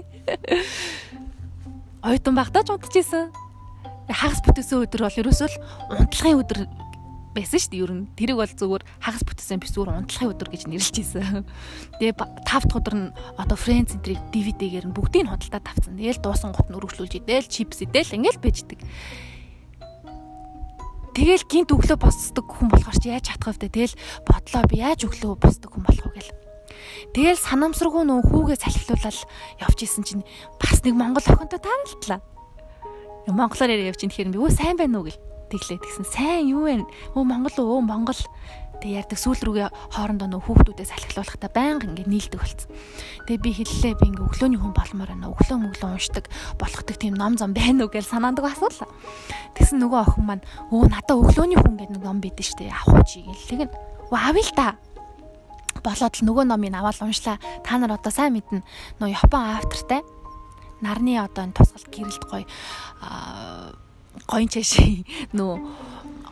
Ойтон 2.06 2.38
багтааж 2.38 2.70
унтчихсэн. 2.70 3.34
Хагас 4.08 4.40
бүтээсэн 4.46 4.86
өдөр 4.86 5.04
бол 5.04 5.20
ерөөсөө 5.20 5.48
л 5.50 5.58
унтлагын 5.90 6.38
өдөр 6.38 6.58
байсан 7.38 7.58
шүү 7.62 7.70
дээ. 7.70 7.82
Ер 7.86 7.92
нь 7.94 8.04
тэрийг 8.18 8.38
бол 8.42 8.50
зүгээр 8.50 8.82
хагас 8.98 9.22
бүтсэн 9.22 9.62
би 9.62 9.70
зүгээр 9.70 9.94
унтлахын 9.94 10.30
өдөр 10.34 10.48
гэж 10.50 10.62
нэрлэж 10.66 10.96
ийсэн. 10.98 11.46
Тэгээ 12.02 12.14
5 12.18 12.42
дахь 12.42 12.74
өдөр 12.74 12.94
нь 12.98 13.06
одоо 13.38 13.54
Friends 13.54 13.94
Center-ийг 13.94 14.18
DVD-гээр 14.34 14.86
нь 14.90 14.96
бүгдийг 14.96 15.22
нь 15.24 15.30
худалдаа 15.30 15.62
тавцсан. 15.62 15.94
Тэгээл 15.94 16.18
дуусан 16.18 16.50
гот 16.50 16.66
нь 16.66 16.76
өргөжлүүлж 16.76 17.14
идэл, 17.22 17.46
чипс 17.46 17.86
идэл 17.86 18.16
ингээл 18.18 18.42
бэждэг. 18.42 18.80
Тэгэл 21.14 21.46
гинт 21.50 21.70
өглөө 21.74 21.98
босдог 21.98 22.46
хүн 22.46 22.70
болохоор 22.70 22.98
чи 22.98 23.10
яаж 23.10 23.26
чадах 23.30 23.54
вэ? 23.58 23.66
Тэгэл 23.70 23.94
бодлоо 24.22 24.62
би 24.70 24.76
яаж 24.82 25.02
өглөө 25.02 25.34
босдог 25.38 25.70
хүн 25.74 25.82
болох 25.82 26.06
вэ 26.10 26.14
гэл. 26.14 26.34
Тэгэл 27.14 27.42
санамсаргүй 27.42 28.06
нөө 28.06 28.22
хүүгээ 28.30 28.58
салхилуулаад 28.62 29.18
явж 29.58 29.78
исэн 29.82 30.06
чинь 30.06 30.22
бас 30.62 30.78
нэг 30.86 30.94
монгол 30.94 31.26
охинтой 31.26 31.58
тааралтлаа. 31.58 32.22
Монголоор 33.26 33.70
яриа 33.74 33.90
явж 33.90 34.06
ин 34.06 34.14
тэгэхээр 34.14 34.30
би 34.30 34.38
өө 34.38 34.50
сайн 34.54 34.78
байна 34.78 35.02
уу 35.02 35.10
гэл 35.10 35.18
тэглээ 35.48 35.78
тэгсэн 35.80 36.06
сайн 36.06 36.52
юу 36.52 36.68
вэ? 36.68 36.84
Өө 37.16 37.24
Монгол 37.24 37.56
өө 37.56 37.80
Монгол 37.84 38.20
тэг 38.78 38.90
ярьдаг 38.94 39.18
сүүл 39.18 39.42
рүүгээ 39.42 39.68
хоорондоо 39.96 40.28
нөө 40.30 40.42
хүүхдүүдээ 40.46 40.86
салхилуулахдаа 40.86 41.50
байнга 41.50 41.90
ингэ 41.90 42.06
нийлдэг 42.06 42.38
болсон. 42.38 42.70
Тэгээ 43.26 43.42
би 43.42 43.50
хэллээ 43.58 43.94
би 43.98 44.06
ингэ 44.14 44.22
өглөөний 44.22 44.60
хүн 44.62 44.74
болмоор 44.74 45.10
байна. 45.10 45.34
Өглөө 45.34 45.58
мөглөө 45.58 45.90
уншдаг 45.98 46.24
болохдаг 46.62 46.96
тийм 46.96 47.18
ном 47.18 47.34
зам 47.34 47.58
байна 47.58 47.84
уу 47.86 47.90
гэж 47.90 48.06
санаандаг 48.06 48.46
асуулаа. 48.46 48.86
Тэгсэн 49.58 49.82
нөгөө 49.82 49.98
охин 49.98 50.24
маань 50.30 50.46
өө 50.70 50.94
надаа 50.94 51.16
өглөөний 51.18 51.58
хүн 51.58 51.74
гэдэг 51.74 51.94
нэг 51.98 52.02
ном 52.06 52.22
бидэн 52.22 52.46
штэ 52.46 52.70
авах 52.70 53.02
чи 53.10 53.26
гэлээ 53.26 53.66
гэн. 53.66 53.70
Өө 54.14 54.18
авъя 54.18 54.46
л 54.46 54.54
та 54.54 54.68
болоод 55.82 56.14
л 56.14 56.26
нөгөө 56.26 56.44
номыг 56.46 56.74
аваад 56.74 57.02
уншлаа. 57.02 57.38
Та 57.66 57.78
нар 57.78 57.98
одоо 57.98 58.12
сайн 58.14 58.38
мэднэ. 58.38 58.62
Нөө 59.02 59.10
Япон 59.10 59.42
автортай 59.58 60.06
нарны 60.82 61.18
одоо 61.18 61.50
энэ 61.50 61.56
тусгалт 61.58 61.90
гэрэлт 61.90 62.24
гоё 62.30 62.46
гоён 64.28 64.48
чаши 64.52 65.08
нөө 65.32 65.56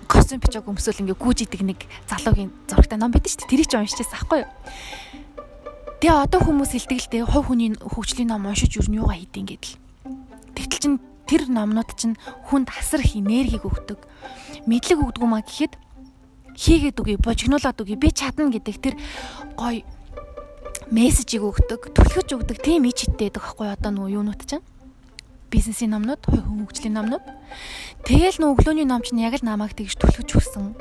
костюм 0.07 0.39
бичээг 0.39 0.69
өмсөөл 0.69 1.03
ингээ 1.03 1.19
гүйж 1.19 1.39
идэг 1.49 1.63
нэг 1.67 1.81
залуугийн 2.07 2.53
зурагтай 2.69 2.99
ном 3.01 3.11
байдаг 3.11 3.33
шүү 3.33 3.49
дээ. 3.49 3.51
Тэрийг 3.51 3.69
ч 3.69 3.75
уншижсэн 3.75 4.15
аахгүй 4.15 4.39
юу? 4.45 4.51
Тэгээ 5.99 6.23
одоо 6.29 6.41
хүмүүс 6.45 6.73
л 6.77 6.87
дээ 6.87 7.25
хувь 7.25 7.49
хүний 7.51 7.75
хөгжлийн 7.75 8.31
ном 8.31 8.47
уншиж 8.47 8.79
юу 8.79 8.87
юугаа 8.87 9.19
хийдин 9.19 9.49
гэдэл. 9.49 9.81
Тэгтэл 10.55 10.83
чин 10.83 10.95
тэр 11.27 11.51
номнууд 11.51 11.91
чин 11.99 12.15
хүнд 12.53 12.71
асар 12.71 13.03
их 13.03 13.19
энергийг 13.19 13.67
өгдөг. 13.67 13.99
Мэдлэг 14.71 14.99
өгдөг 15.03 15.25
маа 15.27 15.43
гэхэд 15.43 15.75
хийгээд 16.55 17.01
үгүй 17.03 17.17
божигнуулаад 17.19 17.81
үгүй 17.83 17.99
би 17.99 18.15
чадна 18.15 18.53
гэдэг 18.53 18.77
тэр 18.79 18.95
гоё 19.59 19.83
мессежийг 20.93 21.43
өгдөг, 21.43 21.91
түлхэж 21.93 22.29
өгдөг 22.39 22.57
тийм 22.63 22.87
ич 22.87 23.11
хиттэй 23.11 23.29
байдаг 23.29 23.43
аахгүй 23.43 23.69
одоо 23.75 23.91
нөгөө 23.91 24.15
юунууд 24.23 24.43
чинь 24.47 24.65
бизнесийн 25.51 25.95
номнууд, 25.95 26.23
хөгжлийн 26.27 26.95
номнууд. 26.99 27.25
Тэгэл 28.07 28.39
нөө 28.43 28.55
өглөөний 28.55 28.87
ном 28.87 29.03
чинь 29.03 29.23
яг 29.23 29.39
л 29.39 29.47
намайг 29.47 29.75
тэгж 29.75 29.99
түлхэж 29.99 30.29
өгсөн. 30.37 30.75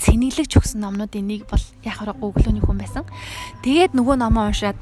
Цэнэглэж 0.00 0.52
өгсөн 0.58 0.80
номнуудын 0.84 1.24
нэг 1.24 1.48
бол 1.48 1.64
яг 1.84 1.96
харахгүй 2.00 2.28
өглөөний 2.32 2.64
хүн 2.64 2.80
байсан. 2.80 3.04
Тэгээд 3.64 3.96
нөгөө 3.96 4.16
номоо 4.20 4.52
уншаад 4.52 4.76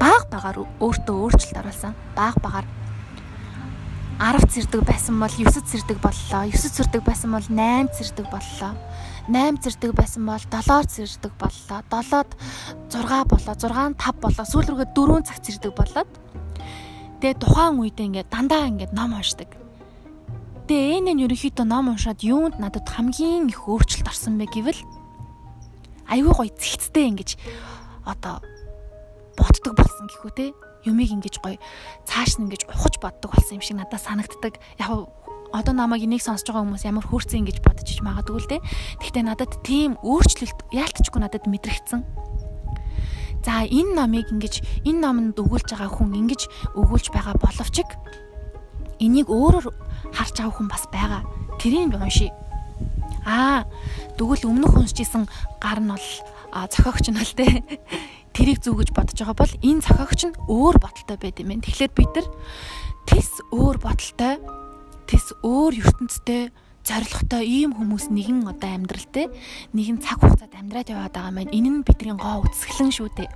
баг 0.00 0.28
багаар 0.32 0.64
өөртөө 0.80 1.16
өөрчлөлт 1.16 1.60
оруулсан. 1.60 1.92
Баг 2.16 2.36
багаар 2.40 2.66
10 4.20 4.52
зэрдэг 4.52 4.84
байсан 4.84 5.16
бол 5.16 5.32
9 5.32 5.48
зэрдэг 5.48 5.96
боллоо. 6.04 6.44
9 6.44 6.76
зэрдэг 6.76 7.02
байсан 7.04 7.32
бол 7.32 7.46
8 7.48 7.88
зэрдэг 7.96 8.26
боллоо. 8.28 8.72
8 9.32 9.64
зэрдэг 9.64 9.92
байсан 9.96 10.22
бол 10.28 10.44
7 10.44 10.92
зэрдэг 10.92 11.32
боллоо. 11.40 11.80
7-д 11.88 12.36
6 12.92 13.24
боллоо. 13.32 13.54
6-нд 13.56 13.96
5 13.96 14.20
боллоо. 14.20 14.44
Сүүл 14.44 14.68
рүүгээ 14.68 14.92
4 14.92 15.24
цаг 15.24 15.38
зэрдэг 15.40 15.72
боллоо. 15.72 16.04
Тэгээ 17.20 17.36
тухайн 17.36 17.76
үедээ 17.76 18.06
ингээд 18.08 18.32
дандаа 18.32 18.64
ингээд 18.72 18.92
ном 18.96 19.12
уншдаг. 19.12 19.52
Тэгээ 20.64 21.04
энэ 21.04 21.12
нь 21.12 21.22
ерөнхийдөө 21.28 21.66
ном 21.68 21.92
уншаад 21.92 22.24
юунд 22.24 22.56
надад 22.56 22.88
хамгийн 22.88 23.52
их 23.52 23.68
өөрчлөлт 23.68 24.08
орсон 24.08 24.40
бэ 24.40 24.48
гэвэл 24.48 24.80
аюу 26.08 26.32
гой 26.32 26.48
зэгцтэй 26.48 27.12
ингэж 27.12 27.36
одоо 28.08 28.40
боддог 29.36 29.76
болсон 29.76 30.08
гэхүү 30.08 30.32
те 30.32 30.46
юмыг 30.88 31.12
ингэж 31.12 31.44
гой 31.44 31.60
цааш 32.08 32.40
нь 32.40 32.48
ингэж 32.48 32.64
ухаж 32.72 32.96
боддог 33.04 33.36
болсон 33.36 33.60
юм 33.60 33.64
шиг 33.68 33.76
надад 33.76 34.00
санагддаг. 34.00 34.56
Яг 34.80 35.12
одоо 35.52 35.74
намайг 35.74 36.06
энийг 36.06 36.22
сонсож 36.22 36.48
байгаа 36.48 36.64
хүмүүс 36.64 36.86
ямар 36.86 37.04
хөөрцөн 37.04 37.44
ингэж 37.44 37.58
бодож 37.60 37.88
иж 37.90 38.00
магадгүй 38.00 38.38
л 38.40 38.48
те. 38.48 38.58
Гэхдээ 39.02 39.24
надад 39.26 39.52
тийм 39.66 39.98
өөрчлөлт 40.00 40.72
яалтчгүй 40.72 41.20
надад 41.20 41.44
мэдрэгдсэн. 41.50 42.29
За 43.44 43.64
энэ 43.64 43.96
номыг 43.96 44.28
ингэж 44.28 44.84
энэ 44.84 45.00
номонд 45.00 45.36
өгүүлж 45.40 45.72
байгаа 45.72 45.90
хүн 45.90 46.12
ингэж 46.12 46.42
өгүүлж 46.76 47.06
байгаа 47.08 47.34
боловч 47.40 47.76
энийг 49.00 49.28
өөрөөр 49.32 49.66
харж 50.12 50.34
байгаа 50.36 50.54
хүн 50.54 50.68
бас 50.68 50.84
байгаа. 50.92 51.24
Тэрийг 51.56 51.96
уншия. 51.96 52.36
Аа 53.24 53.64
тэгвэл 54.20 54.44
өмнөх 54.44 54.76
уншижсэн 54.76 55.24
гар 55.56 55.80
нь 55.80 55.88
бол 55.88 56.06
зохиогч 56.52 57.08
нь 57.08 57.20
л 57.20 57.32
те 57.32 57.64
тэрийг 58.36 58.60
зүг 58.60 58.84
гэж 58.84 58.90
бодож 58.92 59.16
байгаа 59.16 59.36
бол 59.40 59.54
энэ 59.64 59.84
зохиогч 59.84 60.20
нь 60.28 60.38
өөр 60.48 60.76
бодолтой 60.76 61.16
байд 61.16 61.40
юм 61.40 61.48
байна. 61.48 61.64
Тэгэхээр 61.64 61.92
бид 61.96 62.12
нар 62.12 62.28
тис 63.08 63.30
өөр 63.52 63.76
бодолтой, 63.80 64.36
тис 65.08 65.32
өөр 65.40 65.72
ертөнцтэй 65.80 66.52
зоригтой 66.90 67.46
ийм 67.46 67.70
хүмүүс 67.78 68.10
нэгэн 68.10 68.50
одоо 68.50 68.70
амьдралтэй 68.74 69.30
нэгэн 69.78 70.02
цаг 70.02 70.18
хугацаанд 70.18 70.58
амьдраад 70.58 70.90
яваад 70.90 71.14
байгаа 71.14 71.30
маань 71.30 71.54
энэ 71.54 71.70
нь 71.70 71.86
бидний 71.86 72.18
гоо 72.18 72.42
үсгэлэн 72.42 72.90
шүү 72.90 73.08
дээ. 73.14 73.30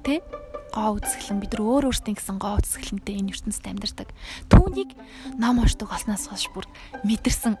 Тэ? 0.00 0.24
Гоо 0.72 0.96
үсгэлэн 0.96 1.44
бид 1.44 1.52
нар 1.52 1.62
өөр 1.68 1.84
өөртөө 1.92 2.14
гэсэн 2.16 2.40
гоо 2.40 2.56
үсгэлэнтэй 2.56 3.20
энэ 3.20 3.36
ертөнцид 3.36 3.68
амьдардаг. 3.68 4.08
Түүнийг 4.48 4.96
ном 5.36 5.60
уншдаг 5.60 5.92
болсноос 5.92 6.24
хойш 6.32 6.48
бүр 6.56 6.64
мэдэрсэн. 7.04 7.60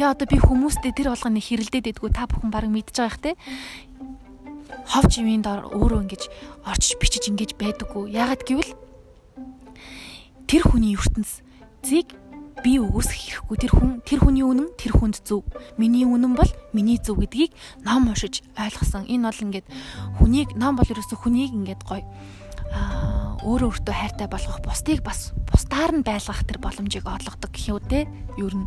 Тэгээ 0.00 0.12
одоо 0.16 0.26
би 0.32 0.38
хүмүүстэй 0.40 0.96
тэр 0.96 1.12
болгоны 1.12 1.44
хэрэлдээд 1.44 1.92
идэггүй 1.92 2.10
та 2.16 2.24
бүхэн 2.24 2.48
баг 2.48 2.72
мэдж 2.72 2.96
байгаа 2.96 3.12
их 3.12 3.20
те. 3.20 3.30
Ховч 4.88 5.20
юмын 5.20 5.44
дор 5.44 5.68
өөрөө 5.76 6.08
ингэж 6.08 6.22
орчиж 6.64 6.96
бичиж 6.96 7.28
ингэж 7.28 7.52
байдаггүй. 7.60 8.16
Яагаад 8.16 8.42
гэвэл 8.48 8.72
тэр 10.48 10.62
хүний 10.64 10.96
ертөнц 10.96 11.44
зэг 11.84 12.16
би 12.64 12.78
өгөөсөх 12.82 13.18
хэрэггүй. 13.18 13.56
Тэр 13.58 13.72
хүн 13.72 13.90
тэр 14.02 14.20
хүний 14.22 14.44
үнэн 14.44 14.68
тэр 14.74 14.92
хүнд 14.96 15.22
зөв. 15.22 15.46
Миний 15.78 16.04
үнэн 16.04 16.34
бол 16.34 16.50
миний 16.74 16.98
зөв 16.98 17.22
гэдгийг 17.22 17.52
ном 17.84 18.10
уншиж 18.10 18.42
ойлгосон. 18.58 19.06
Энэ 19.06 19.30
бол 19.30 19.44
ингээд 19.48 19.66
хүнийг 20.18 20.48
ном 20.58 20.74
бол 20.76 20.88
ерөөсө 20.88 21.16
хүнийг 21.18 21.54
ингээд 21.54 21.82
гоё 21.86 22.04
өөрөө 23.38 23.70
өөртөө 23.70 23.94
хайртай 23.94 24.28
болгох, 24.28 24.60
бусдыг 24.60 25.00
бас 25.06 25.32
бусдаар 25.48 25.94
нь 25.94 26.04
байлгах 26.04 26.42
тэр 26.44 26.58
боломжийг 26.58 27.06
олгодог 27.06 27.48
гэх 27.54 27.70
юм 27.70 27.78
үү 27.80 27.88
те. 27.88 28.00
Ер 28.36 28.54
нь 28.54 28.66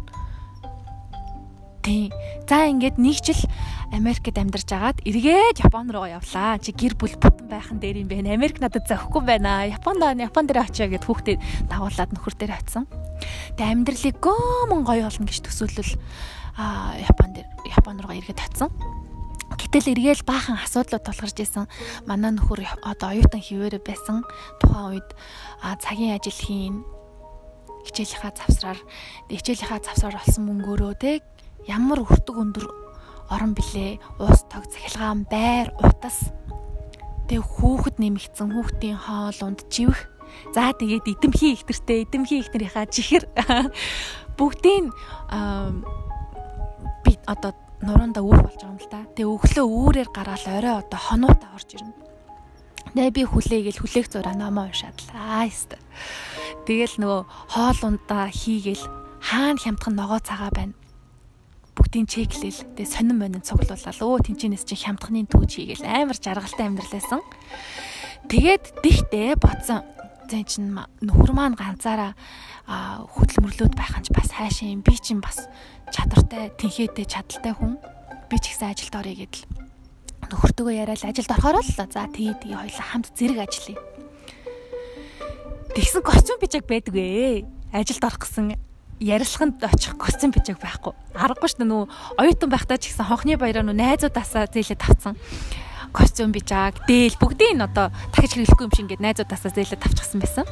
Тийм. 1.81 2.13
За 2.47 2.69
ингээд 2.69 3.01
нэг 3.01 3.25
жил 3.25 3.41
Америкт 3.91 4.37
амьдарч 4.37 4.69
агаад 4.69 5.01
эргээд 5.01 5.65
Япон 5.65 5.89
руу 5.89 6.05
явлаа. 6.05 6.61
Чи 6.61 6.71
гэр 6.71 6.93
бүл 6.93 7.17
бүтэн 7.17 7.49
байхан 7.49 7.81
дээр 7.81 8.05
юм 8.05 8.09
байна. 8.09 8.37
Америк 8.37 8.61
надад 8.61 8.85
зохихгүй 8.85 9.25
байна. 9.25 9.65
Японд 9.65 9.99
Япон 10.21 10.45
дээр 10.45 10.61
очиа 10.61 10.87
гэд 10.87 11.03
хүүхдээ 11.03 11.67
дагуулад 11.67 12.13
нөхөр 12.13 12.35
дээр 12.37 12.53
очисон. 12.53 12.85
Тэгээ 13.57 13.73
амьдралыг 13.73 14.17
гомон 14.21 14.85
гоё 14.85 15.09
болно 15.09 15.25
гэж 15.25 15.41
төсөөлөл 15.41 15.93
а 16.61 16.95
Япон 17.01 17.33
дээр 17.33 17.49
Япон 17.65 17.97
руу 17.99 18.13
эргээд 18.13 18.45
очисон. 18.45 18.69
Гэтэл 19.57 19.91
эргээл 19.97 20.23
баахан 20.23 20.61
асуудлууд 20.61 21.03
тулгарч 21.03 21.37
исэн. 21.41 21.67
Манай 22.05 22.31
нөхөр 22.31 22.63
одоо 22.85 23.09
оюутан 23.11 23.41
хിവэрэ 23.41 23.81
байсан. 23.83 24.23
Тухайн 24.61 25.01
үед 25.01 25.09
цагийн 25.83 26.15
ажил 26.15 26.37
хийн 26.37 26.75
хичээлийнхаа 27.85 28.31
завсраар 28.37 28.79
хичээлийнхаа 29.29 29.81
завсраар 29.81 30.21
олсон 30.21 30.43
мөнгөөрөө 30.47 30.93
те 31.01 31.11
ямар 31.67 32.01
өртөг 32.01 32.37
өндөр 32.37 32.65
орон 33.31 33.53
билээ. 33.55 34.01
Уус 34.19 34.43
тог 34.51 34.67
цахилгаан 34.67 35.25
байр 35.29 35.71
утас. 35.79 36.33
Тэг 37.29 37.45
хүүхэд 37.45 38.01
нэмэгдсэн 38.01 38.51
хүүхдийн 38.51 38.99
хоол 38.99 39.39
унд 39.45 39.63
живэх. 39.71 40.09
За 40.55 40.75
тэгээд 40.75 41.07
эдэмхий 41.07 41.55
ихтэртэй 41.55 42.07
эдэмхий 42.07 42.39
ихтэрийнхаа 42.43 42.87
чихэр 42.87 43.27
бүгдийн 44.37 44.91
би 47.03 47.11
одоо 47.27 47.51
нуруундаа 47.83 48.23
үүр 48.23 48.39
болж 48.47 48.59
байгаа 48.59 48.75
юм 48.75 48.79
л 48.79 48.91
та. 48.91 49.07
Тэг 49.15 49.27
өглөө 49.27 49.65
үүрээр 49.67 50.09
гараад 50.11 50.45
орой 50.47 50.75
одоо 50.79 50.99
хонуута 50.99 51.47
орж 51.55 51.69
ирнэ. 51.75 51.95
Тэгээ 52.95 53.15
би 53.15 53.23
хүлээгээл 53.27 53.79
хүлээх 53.79 54.07
зураа 54.11 54.35
номоо 54.35 54.71
уншаадлаа. 54.71 55.47
Яста. 55.47 55.79
Тэгэл 56.67 56.95
нөгөө 56.99 57.21
хоол 57.51 57.79
ундаа 57.83 58.27
хийгээл 58.31 58.83
хаана 59.19 59.59
хямдхан 59.59 59.95
ногоо 59.95 60.19
цагаа 60.19 60.51
байна 60.51 60.75
бүгдийн 61.75 62.07
чеклэл 62.07 62.61
тэгээ 62.75 62.87
сонин 62.87 63.17
монин 63.17 63.43
цуглуулаад 63.43 63.99
өө 63.99 64.19
тэнчнээс 64.27 64.67
чи 64.67 64.75
хямдхны 64.75 65.23
түүж 65.31 65.51
хийгээл 65.55 65.87
амар 65.87 66.17
жаргалтай 66.19 66.67
амьдралээсэн. 66.67 67.21
Тэгээд 68.27 68.83
дихтээ 68.83 69.39
бодсон. 69.39 69.87
Зэн 70.27 70.45
чин 70.47 70.71
нөхөр 70.75 71.31
маань 71.35 71.55
ганцаараа 71.55 72.15
хөдөлмөрлөөд 72.67 73.75
байханч 73.75 74.11
бас 74.15 74.31
хайшаа 74.31 74.71
юм. 74.71 74.83
Би 74.83 74.95
чин 74.95 75.19
бас 75.19 75.47
чадвартай, 75.91 76.51
тэнхээтэй, 76.55 77.07
чадaltaй 77.07 77.53
хүн. 77.55 77.75
Би 78.31 78.35
ч 78.39 78.55
ихсэн 78.55 78.71
ажилд 78.71 78.95
орё 78.95 79.15
гэдэл. 79.15 79.43
Нөхөртөөгөө 80.31 80.75
яриад 80.75 81.03
ажилд 81.03 81.31
орохоор 81.35 81.59
л 81.59 81.71
за 81.75 81.87
тэгээ 81.87 82.39
тэгээ 82.39 82.59
хоёлаа 82.63 82.87
хамт 82.87 83.11
зэрэг 83.11 83.39
ажиллая. 83.43 83.79
Тэгсэн 85.75 86.03
костюм 86.03 86.39
бичиг 86.39 86.63
байдгүй 86.67 87.03
ээ. 87.03 87.35
Ажилд 87.75 88.03
орох 88.03 88.23
гэсэн 88.23 88.55
ярилцлаганд 89.01 89.57
очих 89.65 89.97
костюм 89.97 90.29
бичиг 90.29 90.61
байхгүй. 90.61 90.93
Аргагүй 91.17 91.49
шүү 91.49 91.65
дээ 91.65 91.69
нүү 91.73 91.83
оюутан 92.21 92.49
байхдаа 92.53 92.77
ч 92.77 92.93
гэсэн 92.93 93.09
хонхны 93.09 93.35
баяраа 93.41 93.65
нүү 93.65 93.73
найзуудаасаа 93.73 94.45
зээлээ 94.53 94.77
тавцсан 94.77 95.17
костюм 95.91 96.31
бичааг 96.31 96.85
дээл 96.85 97.17
бүгдийг 97.17 97.57
нь 97.57 97.65
одоо 97.65 97.89
дахиж 98.13 98.37
хэрэглэхгүй 98.37 98.65
юм 98.69 98.71
шиг 98.71 98.83
ингээд 98.85 99.01
найзуудаасаа 99.01 99.51
зээлээ 99.51 99.81
тавчихсан 99.81 100.19
байсан. 100.21 100.45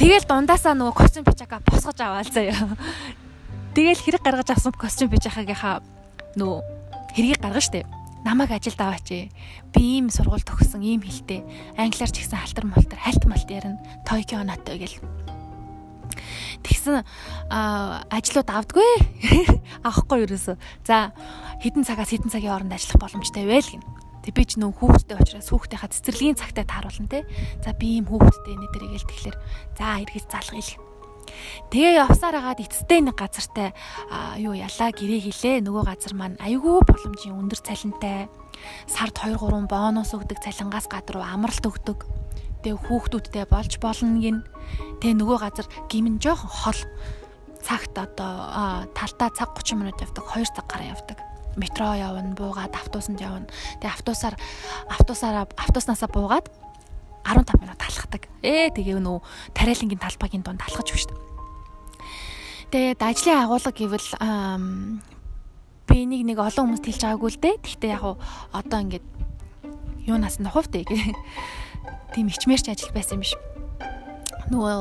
Тэгэл 0.00 0.26
дундаасаа 0.26 0.74
нөгөө 0.74 0.96
костюм 0.96 1.24
бичаагаа 1.28 1.60
босгож 1.62 1.98
аваал 2.00 2.26
заяа. 2.32 2.74
Тэгэл 3.76 4.02
хэрэг 4.02 4.22
гаргаж 4.24 4.48
авсан 4.50 4.72
костюм 4.72 5.12
бичаагийнхаа 5.12 5.84
нөгөө 6.34 6.58
хэргийг 7.14 7.38
гаргана 7.44 7.62
штэ. 7.62 7.86
Намайг 8.24 8.50
ажилд 8.50 8.80
аваач. 8.80 9.30
Би 9.74 9.82
ийм 9.82 10.10
сургууль 10.10 10.46
төгссөн, 10.46 10.82
ийм 10.82 11.02
хэлтэй. 11.02 11.42
Англиар 11.74 12.10
ч 12.10 12.22
гэсэн 12.22 12.38
халтар 12.38 12.66
малтар, 12.66 12.98
хальт 13.02 13.24
малт 13.26 13.50
ярина. 13.50 13.82
Токио 14.06 14.46
ноттой 14.46 14.78
гэл 14.78 14.96
Тэгсэн 16.62 17.02
ажлууд 17.50 18.48
авдгүй. 18.48 18.90
Авахгүй 19.86 20.24
ерөөсөө. 20.26 20.56
За 20.86 21.12
хэдэн 21.62 21.82
цагаас 21.82 22.10
хэдэн 22.14 22.30
цагийн 22.30 22.54
хооронд 22.54 22.74
ажиллах 22.74 23.02
боломжтой 23.02 23.44
вэ 23.46 23.58
л 23.60 23.70
гин. 23.76 23.84
Тэг 24.22 24.38
би 24.38 24.46
ч 24.46 24.62
нөө 24.62 24.70
хүүхдтэй 24.78 25.18
учраас 25.18 25.50
хүүхдийнхаа 25.50 25.90
цэцэрлэгийн 25.90 26.38
цагтаа 26.38 26.62
тааруулна 26.62 27.10
те. 27.10 27.26
За 27.66 27.74
би 27.74 27.98
ийм 27.98 28.06
хүүхдтэй 28.06 28.54
нэ 28.54 28.70
дэргээл 28.70 29.10
тэгэхээр 29.10 29.36
за 29.74 29.98
эргэж 29.98 30.26
залгая 30.30 30.62
л. 30.62 30.78
Тэгээ 31.74 31.98
явсаар 32.06 32.38
хагаад 32.38 32.62
эцтэй 32.62 33.00
нэг 33.02 33.18
газартай 33.18 33.74
юу 34.38 34.54
ялаа 34.54 34.90
гэрээ 34.94 35.20
хилээ. 35.26 35.66
Нөгөө 35.66 35.82
газар 35.90 36.14
маань 36.14 36.38
айгүй 36.38 36.86
боломжийн 36.86 37.34
өндөр 37.34 37.60
цалинтай. 37.62 38.30
Сард 38.86 39.18
2 39.18 39.34
3 39.34 39.66
бонус 39.66 40.14
өгдөг 40.14 40.38
цалингаас 40.38 40.86
гадруу 40.86 41.24
амралт 41.24 41.66
өгдөг 41.66 42.21
тэгээ 42.62 42.78
хүүхдүүдтэй 42.86 43.44
болж 43.50 43.72
болно 43.82 44.18
гин. 44.22 44.46
Тэгээ 45.02 45.18
нөгөө 45.18 45.38
газар 45.42 45.66
гимэн 45.90 46.22
жоохон 46.22 46.50
хол. 46.50 46.80
Цагт 47.62 47.94
одоо 47.98 48.86
талдаа 48.94 49.30
цаг 49.34 49.54
30 49.54 49.78
минут 49.78 49.98
явдаг 49.98 50.24
2 50.26 50.46
цаг 50.50 50.66
гараа 50.66 50.94
явдаг. 50.94 51.18
Метро 51.58 51.92
явна 51.94 52.34
буугаад 52.34 52.74
автобусанд 52.74 53.20
явна. 53.20 53.46
Тэгээ 53.82 53.92
автобусаар 53.92 54.34
автобусаараа 54.88 55.46
автобуснасаа 55.58 56.08
буугаад 56.08 56.46
15 57.26 57.60
минут 57.62 57.78
талхдаг. 57.78 58.26
Ээ 58.42 58.74
тэгээ 58.74 58.98
нөө 58.98 59.22
тариалангийн 59.54 60.02
талбайгийн 60.02 60.42
дунд 60.42 60.62
талхаж 60.62 60.90
дээ. 60.90 61.18
Тэгээд 62.72 63.02
ажлын 63.04 63.42
агуулга 63.44 63.68
гэвэл 63.68 64.08
би 65.86 65.94
энийг 66.02 66.24
нэг 66.24 66.38
олон 66.40 66.72
хүмүүст 66.72 66.86
хэлж 66.88 67.02
байгаагүй 67.04 67.30
л 67.30 67.42
дээ. 67.44 67.56
Гэхдээ 67.60 67.90
яг 67.94 68.16
одоо 68.50 68.78
ингээд 68.80 69.06
юунаас 70.08 70.40
нь 70.40 70.48
хувьтэй 70.48 70.88
тийм 72.14 72.28
ичмээрч 72.28 72.68
ажил 72.72 72.92
байсан 72.94 73.18
юм 73.18 73.24
биш. 73.24 73.34
Нөгөө 74.52 74.76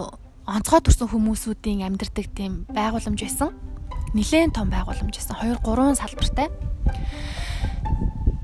онцгой 0.51 0.81
төрсэн 0.83 1.07
хүмүүсүүдийн 1.11 1.87
амьдардаг 1.87 2.27
тийм 2.35 2.67
байгууламж 2.67 3.19
байсан. 3.23 3.55
Нилээн 4.11 4.51
том 4.51 4.67
байгууламж 4.67 5.15
байсан. 5.15 5.39
2 5.39 5.63
3 5.63 5.95
салбартай. 5.95 6.47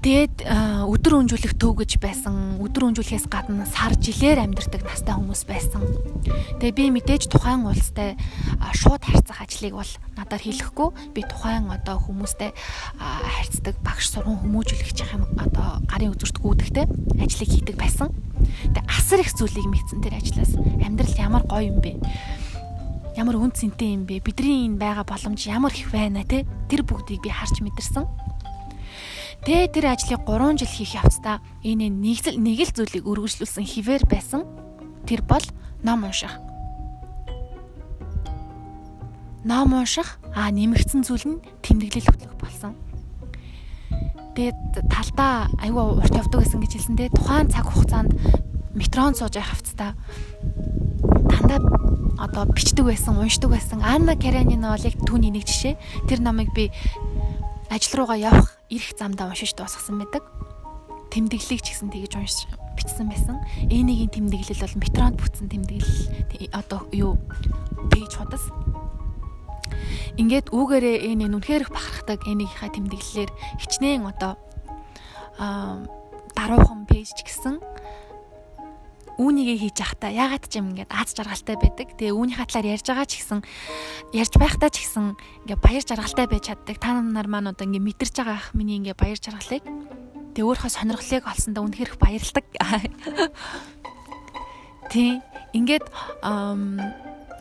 Тэгээд 0.08 0.48
өдөр 0.88 1.14
өнжүүлэх 1.20 1.60
төв 1.60 1.84
гэж 1.84 2.00
байсан. 2.00 2.62
Өдөр 2.64 2.96
өнжүүлэхээс 2.96 3.28
гадна 3.28 3.68
сар 3.68 3.92
жилээр 3.98 4.40
амьдардаг 4.40 4.86
настай 4.88 5.12
хүмүүс 5.12 5.44
байсан. 5.44 5.84
Тэгээ 6.64 6.72
би 6.72 6.86
мэдээж 6.96 7.28
тухайн 7.28 7.68
улстай 7.68 8.16
шууд 8.72 9.04
харьцах 9.04 9.44
ажлыг 9.44 9.76
бол 9.76 9.92
надаар 10.16 10.40
хийлэхгүй. 10.40 11.12
Би 11.12 11.28
тухайн 11.28 11.68
одоо 11.68 12.00
хүмүүстэй 12.00 12.56
харьцдаг 12.56 13.76
багш 13.84 14.14
сургууль 14.16 14.40
хүмүүжүүлэгч 14.48 15.00
юм 15.12 15.28
одоо 15.44 15.84
гарын 15.92 16.16
үзүрт 16.16 16.40
гүйдэгтэй 16.40 16.86
ажлыг 17.20 17.50
хийдэг 17.52 17.76
байсан. 17.76 18.14
Тэгээ 18.74 18.88
асар 18.88 19.20
их 19.22 19.32
зүйлийг 19.34 19.68
мэдсэн 19.68 20.00
тэр 20.02 20.18
ажлаас. 20.18 20.54
Амьдрал 20.84 21.16
ямар 21.18 21.44
гоё 21.48 21.72
юм 21.72 21.80
бэ? 21.82 21.98
Ямар 23.18 23.42
үн 23.42 23.52
цэнтэй 23.52 23.96
юм 23.98 24.04
бэ? 24.06 24.22
Бидний 24.22 24.68
энэ 24.70 24.78
байгаа 24.78 25.06
боломж 25.08 25.46
ямар 25.48 25.74
их 25.74 25.90
байна 25.92 26.24
те? 26.24 26.46
Тэр 26.70 26.86
бүгдийг 26.86 27.26
би 27.26 27.30
харж 27.34 27.62
мэдэрсэн 27.62 28.06
Тэ 29.46 29.70
тэр 29.72 29.94
ажлыг 29.94 30.26
3 30.26 30.60
жил 30.60 30.68
хийх 30.68 30.98
явцдаа 30.98 31.40
энэ 31.64 31.88
нэг 31.88 32.20
л 32.26 32.36
нэг 32.36 32.68
л 32.68 32.74
зүйлийг 32.74 33.06
өргөжлүүлсэн 33.06 33.64
хിവэр 33.64 34.04
байсан. 34.10 34.44
Тэр 35.08 35.22
бол 35.24 35.46
ном 35.88 36.04
унших. 36.04 36.36
Ном 39.48 39.72
унших 39.72 40.20
а 40.36 40.52
нэмэгдсэн 40.52 41.06
зүйл 41.06 41.38
нь 41.38 41.42
тэмдэглэл 41.64 42.10
хөтлөх. 42.12 42.37
Тэгээд 44.38 44.86
талдаа 44.86 45.50
айгүй 45.58 45.98
урт 45.98 46.14
явдаг 46.14 46.46
гэсэн 46.46 46.62
гэж 46.62 46.72
хэлсэн 46.78 46.96
те 47.02 47.10
тухайн 47.10 47.50
цаг 47.50 47.74
хугацаанд 47.74 48.14
метрон 48.78 49.18
сууж 49.18 49.34
явах 49.34 49.58
хавцтай 49.58 49.98
дандаа 51.26 51.58
одоо 52.22 52.46
бичдэг 52.46 52.86
байсан, 52.86 53.18
уншдаг 53.18 53.50
байсан. 53.50 53.82
Анна 53.82 54.14
Каренина 54.14 54.78
бол 54.78 54.86
яг 54.86 54.94
түүний 55.06 55.34
нэг 55.34 55.50
жишээ. 55.50 55.78
Тэр 56.10 56.22
номыг 56.22 56.54
би 56.54 56.70
ажил 57.70 57.98
руугаа 57.98 58.18
явах 58.18 58.58
ирэх 58.70 58.94
замдаа 58.98 59.30
уншиж 59.30 59.58
дуусгасан 59.58 60.02
байдаг. 60.02 60.22
Тэмдэглэлийг 61.14 61.62
ч 61.66 61.74
гэсэн 61.74 61.90
тэгэж 61.90 62.14
уншиж 62.18 62.46
бичсэн 62.78 63.10
байсан. 63.10 63.42
Энийг 63.70 64.14
тэмдэглэл 64.14 64.62
бол 64.62 64.82
метронд 64.82 65.18
бүтсэн 65.18 65.50
тэмдэглэл 65.50 66.54
одоо 66.54 66.86
юу 66.94 67.18
пэйж 67.90 68.18
худас. 68.18 68.46
Ингээд 70.18 70.52
үүгээрээ 70.52 70.98
энэ 71.14 71.30
үнэхээр 71.32 71.66
их 71.68 71.72
бахархдаг 71.72 72.20
энийхээ 72.26 72.74
тэмдэглэлээр 72.74 73.32
хичнээн 73.62 74.04
одоо 74.08 74.34
аа 75.38 75.86
даруухан 76.38 76.86
пэйж 76.86 77.18
ч 77.18 77.20
гэсэн 77.26 77.58
үүнийгээ 79.18 79.58
хийж 79.58 79.82
явахдаа 79.82 80.14
ягаад 80.14 80.46
ч 80.46 80.62
юм 80.62 80.78
ингээд 80.78 80.94
аз 80.94 81.18
жаргалтай 81.18 81.58
байдаг. 81.58 81.90
Тэгээ 81.98 82.14
үүнийхээ 82.14 82.48
талаар 82.54 82.72
ярьж 82.78 82.86
байгаа 82.86 83.08
ч 83.10 83.14
гэсэн 83.18 83.40
ярьж 84.14 84.34
байхдаа 84.38 84.70
ч 84.70 84.86
гэсэн 84.86 85.06
ингээд 85.50 85.62
баяр 85.66 85.84
жаргалтай 85.84 86.26
байж 86.30 86.44
чаддаг. 86.54 86.78
Та 86.78 87.02
нар 87.02 87.26
маань 87.26 87.50
одоо 87.50 87.66
ингээд 87.66 87.98
мэдэрч 87.98 88.14
байгаа 88.22 88.38
ах 88.38 88.54
миний 88.54 88.78
ингээд 88.78 89.02
баяр 89.02 89.18
жаргалыг 89.18 89.66
тэгээ 90.38 90.46
өөрийнхөө 90.46 90.70
сонирхлыг 90.70 91.26
олсондоо 91.26 91.66
үнэхээр 91.66 91.90
их 91.90 91.98
баярлдаг. 91.98 92.46
Тий. 94.94 95.18
Ингээд 95.58 95.90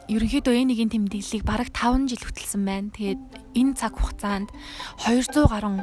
ерөнхийдөө 0.06 0.54
энэгийн 0.54 0.90
тэмдэглэлийг 0.94 1.42
бараг 1.42 1.74
5 1.74 2.06
жил 2.06 2.22
хөтэлсэн 2.22 2.62
байна. 2.62 2.94
Тэгээд 2.94 3.22
энэ 3.58 3.74
цаг 3.74 3.98
хугацаанд 3.98 4.54
200 5.02 5.50
гаруй 5.50 5.82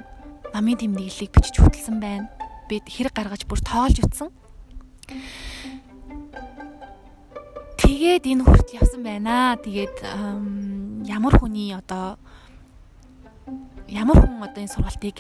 намын 0.56 0.78
тэмдэглэлийг 0.80 1.32
бичиж 1.36 1.56
хөтэлсэн 1.60 2.00
байна. 2.00 2.32
Бид 2.72 2.88
хэрэг 2.88 3.12
гаргаж 3.12 3.44
бүр 3.44 3.60
тоолж 3.60 4.00
үтсэн. 4.00 4.32
Тэгээд 7.84 8.24
энэ 8.24 8.44
хүртэл 8.48 8.80
явсан 8.80 9.04
байна. 9.04 9.60
Тэгээд 9.60 9.96
ямар 11.04 11.34
хүний 11.36 11.76
одоо 11.76 12.16
ямар 13.92 14.24
хүн 14.24 14.40
одоо 14.40 14.62
энэ 14.64 14.72
сургалтыг 14.72 15.20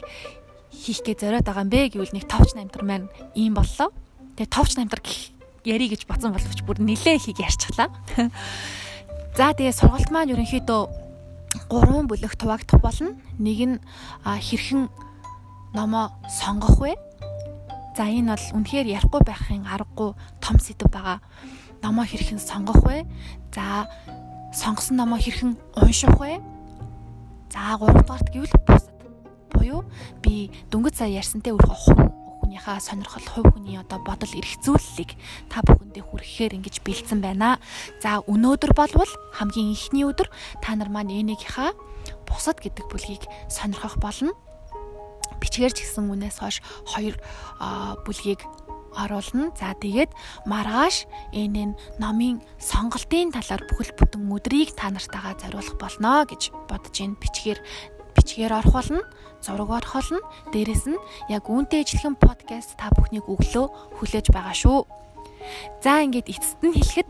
хийх 0.71 1.03
гэж 1.03 1.27
зориод 1.27 1.43
байгаа 1.43 1.67
юм 1.67 1.71
бэ 1.75 1.91
гэвэл 1.91 2.15
нэг 2.15 2.25
товч 2.31 2.55
намтар 2.55 2.87
маань 2.87 3.11
ийм 3.35 3.51
боллоо. 3.51 3.91
Тэгээ 4.39 4.47
товч 4.47 4.79
намтар 4.79 5.03
яри 5.67 5.91
гэж 5.91 6.07
бодсон 6.07 6.31
боловч 6.31 6.63
бүр 6.63 6.79
нилээ 6.79 7.19
ихийг 7.19 7.43
ярьчихлаа. 7.43 7.91
За 9.33 9.49
тэгээ 9.49 9.73
сургалт 9.73 10.13
маань 10.13 10.29
ерөнхийдөө 10.37 10.81
гурван 11.65 12.05
бүлэг 12.05 12.37
хуваагдах 12.37 12.77
болно. 12.85 13.17
Нэг 13.41 13.59
нь 13.65 13.75
хэрхэн 14.21 14.93
номоо 15.73 16.13
сонгох 16.29 16.77
вэ? 16.77 16.93
За 17.97 18.05
энэ 18.05 18.37
бол 18.37 18.45
үнэхээр 18.61 18.93
ярихгүй 18.93 19.21
байхын 19.25 19.65
аргагүй 19.65 20.13
том 20.37 20.57
сэдв 20.61 20.85
байгаа. 20.85 21.17
Номоо 21.81 22.05
хэрхэн 22.05 22.37
сонгох 22.37 22.85
вэ? 22.85 23.09
За 23.49 23.89
сонгосон 24.53 25.01
номоо 25.01 25.17
хэрхэн 25.17 25.57
унших 25.81 26.13
вэ? 26.21 26.37
За 27.49 27.73
3 27.81 27.89
дугаарт 27.89 28.29
гэвэл 28.29 28.53
бусад. 28.69 28.93
Буюу 29.49 29.81
би 30.21 30.53
дөнгөж 30.69 30.93
сая 30.93 31.09
ярьсантай 31.09 31.57
өөрийнхөө 31.57 31.81
хувь 31.81 32.22
хүнийхээ 32.53 32.85
сонирхол, 32.85 33.25
хувь 33.25 33.49
хүний 33.57 33.81
одоо 33.81 33.97
бодол 33.97 34.29
эргцүүлэлийг 34.29 35.17
та 35.49 35.65
бүхэндээ 35.65 36.05
хүргэхээр 36.05 36.61
ингэж 36.61 36.85
бэлдсэн 36.85 37.17
байна. 37.17 37.57
За 37.97 38.21
өнөөдөр 38.29 38.77
болвол 38.77 39.09
хамгийн 39.33 39.73
ихний 39.73 40.05
өдөр 40.05 40.29
та 40.61 40.77
нар 40.77 40.93
маань 40.93 41.09
энийгийнхаа 41.09 41.73
бусад 42.29 42.61
гэдэг 42.61 42.85
бүлгийг 42.93 43.25
сонирхох 43.49 43.97
болно. 43.97 44.37
Бичгээр 45.41 45.73
ч 45.73 45.81
гэсэн 45.81 46.13
үнээс 46.13 46.45
хойш 46.45 46.61
хоёр 46.93 47.17
бүлгийг 48.05 48.45
оруулна. 48.93 49.49
За 49.57 49.73
тэгээд 49.73 50.13
маргааш 50.45 51.09
энэ 51.33 51.73
номын 51.97 52.41
сонголтын 52.61 53.33
талаар 53.33 53.65
бүхэл 53.65 53.97
бүтэн 53.97 54.29
өдрийг 54.29 54.77
та 54.77 54.93
нартайгаа 54.93 55.33
зориулах 55.41 55.77
болно 55.81 56.23
гэж 56.29 56.53
бодож 56.69 56.93
байна. 56.93 57.17
Бичгээр 57.17 57.59
бичгээр 58.23 58.55
орох 58.55 58.73
болно, 58.73 59.03
зураг 59.43 59.69
орох 59.69 59.93
болно. 59.99 60.23
Дээрэс 60.55 60.87
нь 60.87 60.99
яг 61.27 61.43
үүнтэй 61.51 61.83
ижилхэн 61.83 62.15
подкаст 62.15 62.79
та 62.79 62.87
бүхнийг 62.95 63.27
өглөө 63.27 63.99
хүлээж 63.99 64.31
байгаа 64.31 64.55
шүү. 64.55 64.87
За 65.83 65.99
ингээд 66.07 66.31
эцэст 66.31 66.63
нь 66.63 66.71
хэлэхэд 66.71 67.09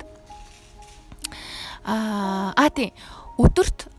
аа 1.85 2.57
а 2.57 2.67
тий 2.73 2.97
өдөрт 3.37 3.93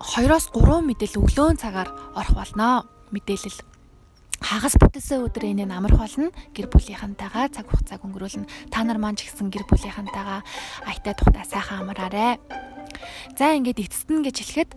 2-оос 0.00 0.56
3 0.56 0.88
мэдээлэл 0.88 1.20
өглөөн 1.20 1.60
цагаар 1.60 1.92
орох 2.16 2.32
болно. 2.32 2.88
Мэдээлэл 3.12 3.60
хагас 4.40 4.80
бүтээсээ 4.80 5.20
өдөр 5.20 5.44
энэ 5.52 5.68
амарх 5.68 6.00
болно 6.00 6.32
гэр 6.56 6.68
бүлийнхантайгаа 6.72 7.52
цаг 7.52 7.68
хугацааг 7.68 8.04
өнгөрүүлнэ 8.04 8.72
та 8.72 8.84
нар 8.84 9.00
маань 9.00 9.16
ч 9.16 9.28
гэсэн 9.28 9.48
гэр 9.48 9.64
бүлийнхантайгаа 9.64 10.44
аятай 10.84 11.14
тухтай 11.16 11.44
сайхан 11.44 11.88
амраарэ 11.88 12.36
за 13.36 13.56
ингээд 13.56 13.80
эцэст 13.80 14.08
нь 14.12 14.20
гэж 14.20 14.36
хэлэхэд 14.44 14.70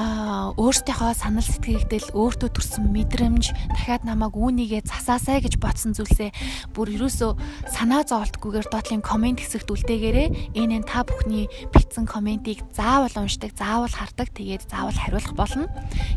аа 0.00 0.54
өөртөөхөө 0.56 1.12
санал 1.18 1.44
сэтгэгдэл 1.44 2.14
өөртөө 2.14 2.50
төрсэн 2.54 2.88
мэдрэмж 2.88 3.52
дахиад 3.74 4.06
намайг 4.06 4.32
үүнийгээ 4.38 4.86
засаасай 4.86 5.42
гэж 5.42 5.58
бодсон 5.60 5.92
зүйлсээ 5.98 6.30
бүр 6.72 6.94
ерөөсөө 6.94 7.36
санаа 7.68 8.06
зовлтгүйгээр 8.06 8.70
доотлын 8.70 9.02
комент 9.02 9.42
хэсэгт 9.42 9.68
үлдээгээрээ 9.68 10.56
энэ 10.56 10.86
та 10.86 11.02
бүхний 11.04 11.50
бичсэн 11.74 12.06
комментиг 12.06 12.64
заавал 12.72 13.12
уншдаг, 13.18 13.52
заавал 13.58 13.92
хардаг, 13.92 14.30
тэгээд 14.32 14.70
заавал 14.70 14.96
хариулах 14.96 15.34
болно. 15.34 15.66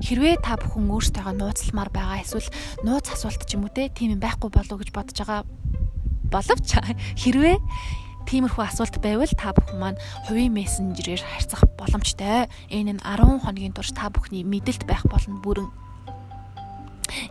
Хэрвээ 0.06 0.40
та 0.40 0.56
бүхэн 0.56 0.88
өөртөөхөө 0.94 1.34
нууцлмаар 1.34 1.90
байгаа 1.90 2.22
эсвэл 2.24 2.50
нууц 2.86 3.10
асуулт 3.10 3.42
ч 3.44 3.58
юм 3.58 3.68
уу 3.68 3.74
те 3.74 3.90
тийм 3.90 4.16
юм 4.16 4.22
байхгүй 4.22 4.54
болов 4.54 4.78
уу 4.78 4.82
гэж 4.86 4.90
бодож 4.96 5.18
байгаа 5.18 5.44
боловч 6.30 6.70
хэрвээ 7.22 7.58
Тиймэрхүү 8.28 8.64
асуулт 8.64 8.98
байвал 9.04 9.34
та 9.36 9.54
бүхэн 9.54 9.80
маань 9.80 10.02
хувийн 10.28 10.54
мессенжерээр 10.54 11.22
харьцах 11.22 11.68
боломжтой. 11.78 12.48
Энэ 12.72 12.98
нь 12.98 13.02
10 13.04 13.44
хоногийн 13.44 13.76
турш 13.76 13.92
та 13.92 14.10
бүхний 14.10 14.44
мэдэлд 14.48 14.88
байх 14.88 15.04
болно 15.08 15.40
бүрэн 15.44 15.70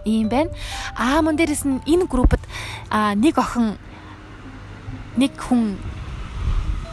ийм 0.04 0.28
байна. 0.28 0.50
Аа 0.96 1.22
мөн 1.22 1.36
дээрэс 1.36 1.64
нь 1.66 1.82
энэ 1.86 2.06
группд 2.06 2.42
нэг 2.92 3.34
охин 3.38 3.78
нэг 5.16 5.32
хүн 5.36 5.78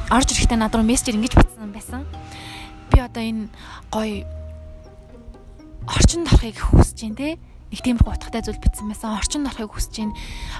орж 0.10 0.28
ирэхдээ 0.34 0.58
над 0.58 0.74
руу 0.74 0.86
мессежээр 0.86 1.18
ингэж 1.20 1.34
бичсэн 1.38 1.72
байсан. 1.74 2.02
Би 2.90 3.00
одоо 3.00 3.24
энэ 3.24 3.48
гоё 3.94 4.26
орчинд 5.86 6.28
орохыг 6.30 6.58
хүсэж 6.58 6.98
байна 7.04 7.18
те 7.18 7.30
нэг 7.70 7.80
тиймэрхүү 7.86 8.14
утгатай 8.14 8.42
зүйл 8.42 8.62
бичсэн 8.62 8.90
байсан. 8.90 9.14
Орчин 9.14 9.46
орохыг 9.46 9.74
хүсэж. 9.74 10.10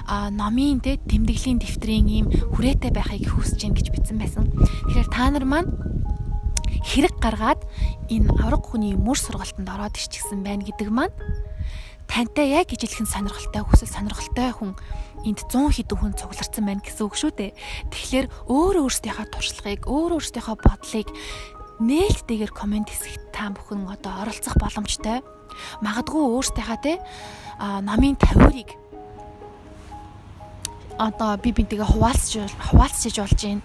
А 0.06 0.30
номын 0.30 0.78
те 0.78 0.96
тэмдэглэлийн 0.96 1.58
дэвтрийн 1.58 2.06
ийм 2.06 2.26
хүрээтэй 2.54 2.94
байхыг 2.94 3.34
хүсэж 3.34 3.66
байна 3.66 3.78
гэж 3.78 3.86
бичсэн 3.90 4.18
байсан. 4.18 4.44
Тэгэхээр 4.90 5.08
та 5.10 5.30
нар 5.34 5.46
маань 5.46 5.70
хэрэг 6.86 7.18
гаргаад 7.18 7.60
энэ 8.08 8.30
авраг 8.40 8.62
хүний 8.64 8.94
мөр 8.94 9.18
сургалтанд 9.18 9.68
ороод 9.68 9.98
иччихсэн 9.98 10.46
байна 10.46 10.64
гэдэг 10.64 10.88
маань 10.88 11.14
тантай 12.10 12.56
яг 12.56 12.72
ижилхэн 12.74 13.06
сонирхолтой 13.06 13.62
хүсэл 13.62 13.90
сонирхолтой 13.90 14.50
хүн 14.50 14.72
энд 15.22 15.40
100 15.46 15.76
хэдэн 15.76 15.98
хүн 16.00 16.12
цугларсан 16.16 16.64
байна 16.64 16.82
гэсэн 16.82 17.06
үг 17.06 17.14
шүү 17.14 17.32
дээ. 17.36 17.52
Тэгэхээр 17.92 18.26
өөр 18.50 18.76
өөрсдийнхөө 18.82 19.26
туршлагыг, 19.30 19.80
өөр 19.86 20.18
өөрсдийнхөө 20.18 20.56
бодлыг 20.58 21.08
нээлттэйгээр 21.80 22.52
комент 22.56 22.88
хэсэгт 22.90 23.30
та 23.30 23.52
бүхэн 23.52 23.86
одоо 23.86 24.26
оролцох 24.26 24.56
боломжтой. 24.58 25.22
Магадгүй 25.84 26.22
өөртөөхөө 26.24 26.78
те 26.82 26.98
намын 27.60 28.16
50-ыг 28.16 28.80
одоо 31.00 31.36
би 31.40 31.52
бинтэйгээ 31.56 31.88
хуваалцж 31.88 32.32
хуваалцж 32.72 33.16
болж 33.16 33.40
байна. 33.40 33.64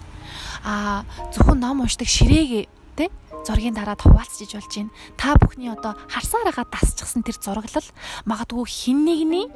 А 0.63 1.03
зөвхөн 1.35 1.59
ном 1.59 1.83
уншдаг 1.83 2.07
ширээгээ 2.07 2.63
те 2.95 3.11
зургийн 3.43 3.75
дараад 3.75 3.99
хуваалцж 3.99 4.55
болж 4.55 4.71
байна. 4.71 4.91
Та 5.19 5.35
бүхний 5.35 5.67
одоо 5.67 5.99
харсаар 6.07 6.47
байгаа 6.47 6.65
дасчихсан 6.71 7.27
тэр 7.27 7.35
зураглал 7.35 7.89
магадгүй 8.23 8.65
хин 8.65 9.03
нэгний 9.03 9.51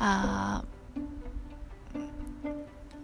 а 0.00 0.64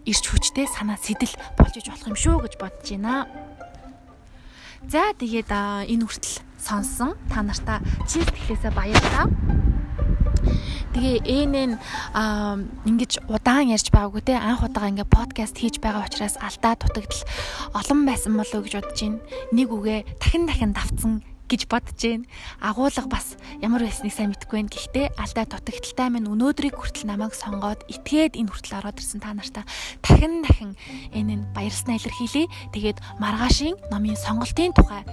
ирч 0.05 0.25
хүчтэй 0.25 0.65
санаа 0.65 0.97
сэтэл 0.97 1.37
болж 1.57 1.77
иж 1.77 1.85
болох 1.93 2.09
юм 2.09 2.17
шүү 2.17 2.37
гэж 2.41 2.53
бодож 2.57 2.89
байна. 2.89 3.29
За 4.89 5.13
тэгээд 5.13 5.53
энэ 5.93 6.05
хүртэл 6.09 6.41
сонсон 6.61 7.17
та 7.29 7.41
нартаа 7.41 7.81
чийл 8.05 8.29
тэхлээсээ 8.29 8.71
баярлалаа. 8.71 9.27
Тэгээ 10.91 11.17
ээнэн 11.23 11.71
ингэж 12.85 13.25
удаан 13.31 13.71
ярьж 13.71 13.89
байгаагүй 13.89 14.21
те 14.27 14.35
анх 14.37 14.61
удаага 14.61 14.91
ингээ 14.91 15.07
подкаст 15.09 15.55
хийж 15.57 15.79
байгаа 15.81 16.05
учраас 16.05 16.35
алдаа 16.37 16.75
дутагдал 16.77 17.23
олон 17.73 17.99
байсан 18.05 18.33
болов 18.37 18.53
уу 18.53 18.65
гэж 18.67 18.73
бодож 18.77 18.99
байна. 18.99 19.19
Нэг 19.55 19.67
үгээ 19.71 19.99
дахин 20.19 20.43
дахин 20.45 20.75
давтсан 20.75 21.23
гэж 21.51 21.67
бодож 21.67 21.99
байна. 21.99 22.25
Агуулга 22.63 23.07
бас 23.11 23.35
ямар 23.59 23.83
байсныг 23.83 24.15
сайн 24.15 24.31
мэдэхгүй 24.31 24.57
байна. 24.63 24.71
Гэхдээ 24.71 25.07
алдаа 25.19 25.45
дутагдaltaй 25.51 26.07
минь 26.07 26.31
өнөөдрийг 26.31 26.79
хүртэл 26.79 27.11
намайг 27.11 27.35
сонгоод 27.35 27.83
итгээд 27.91 28.39
энэ 28.39 28.47
хүртэл 28.47 28.79
ороод 28.79 29.03
ирсэн 29.03 29.19
та 29.19 29.35
нартаа 29.35 29.67
дахин 29.99 30.47
дахин 30.47 30.71
энэ 31.11 31.43
нь 31.43 31.45
баярснаа 31.51 31.99
илэрхийлье. 31.99 32.47
Тэгээд 32.71 33.03
маргаашийн 33.19 33.75
номын 33.91 34.15
сонголтын 34.15 34.71
тухай 34.71 35.03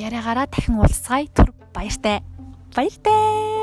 яриагаараа 0.00 0.48
дахин 0.48 0.80
уулзцай 0.80 1.28
түр 1.28 1.52
баяртай. 1.76 2.24
Баяртай. 2.72 3.59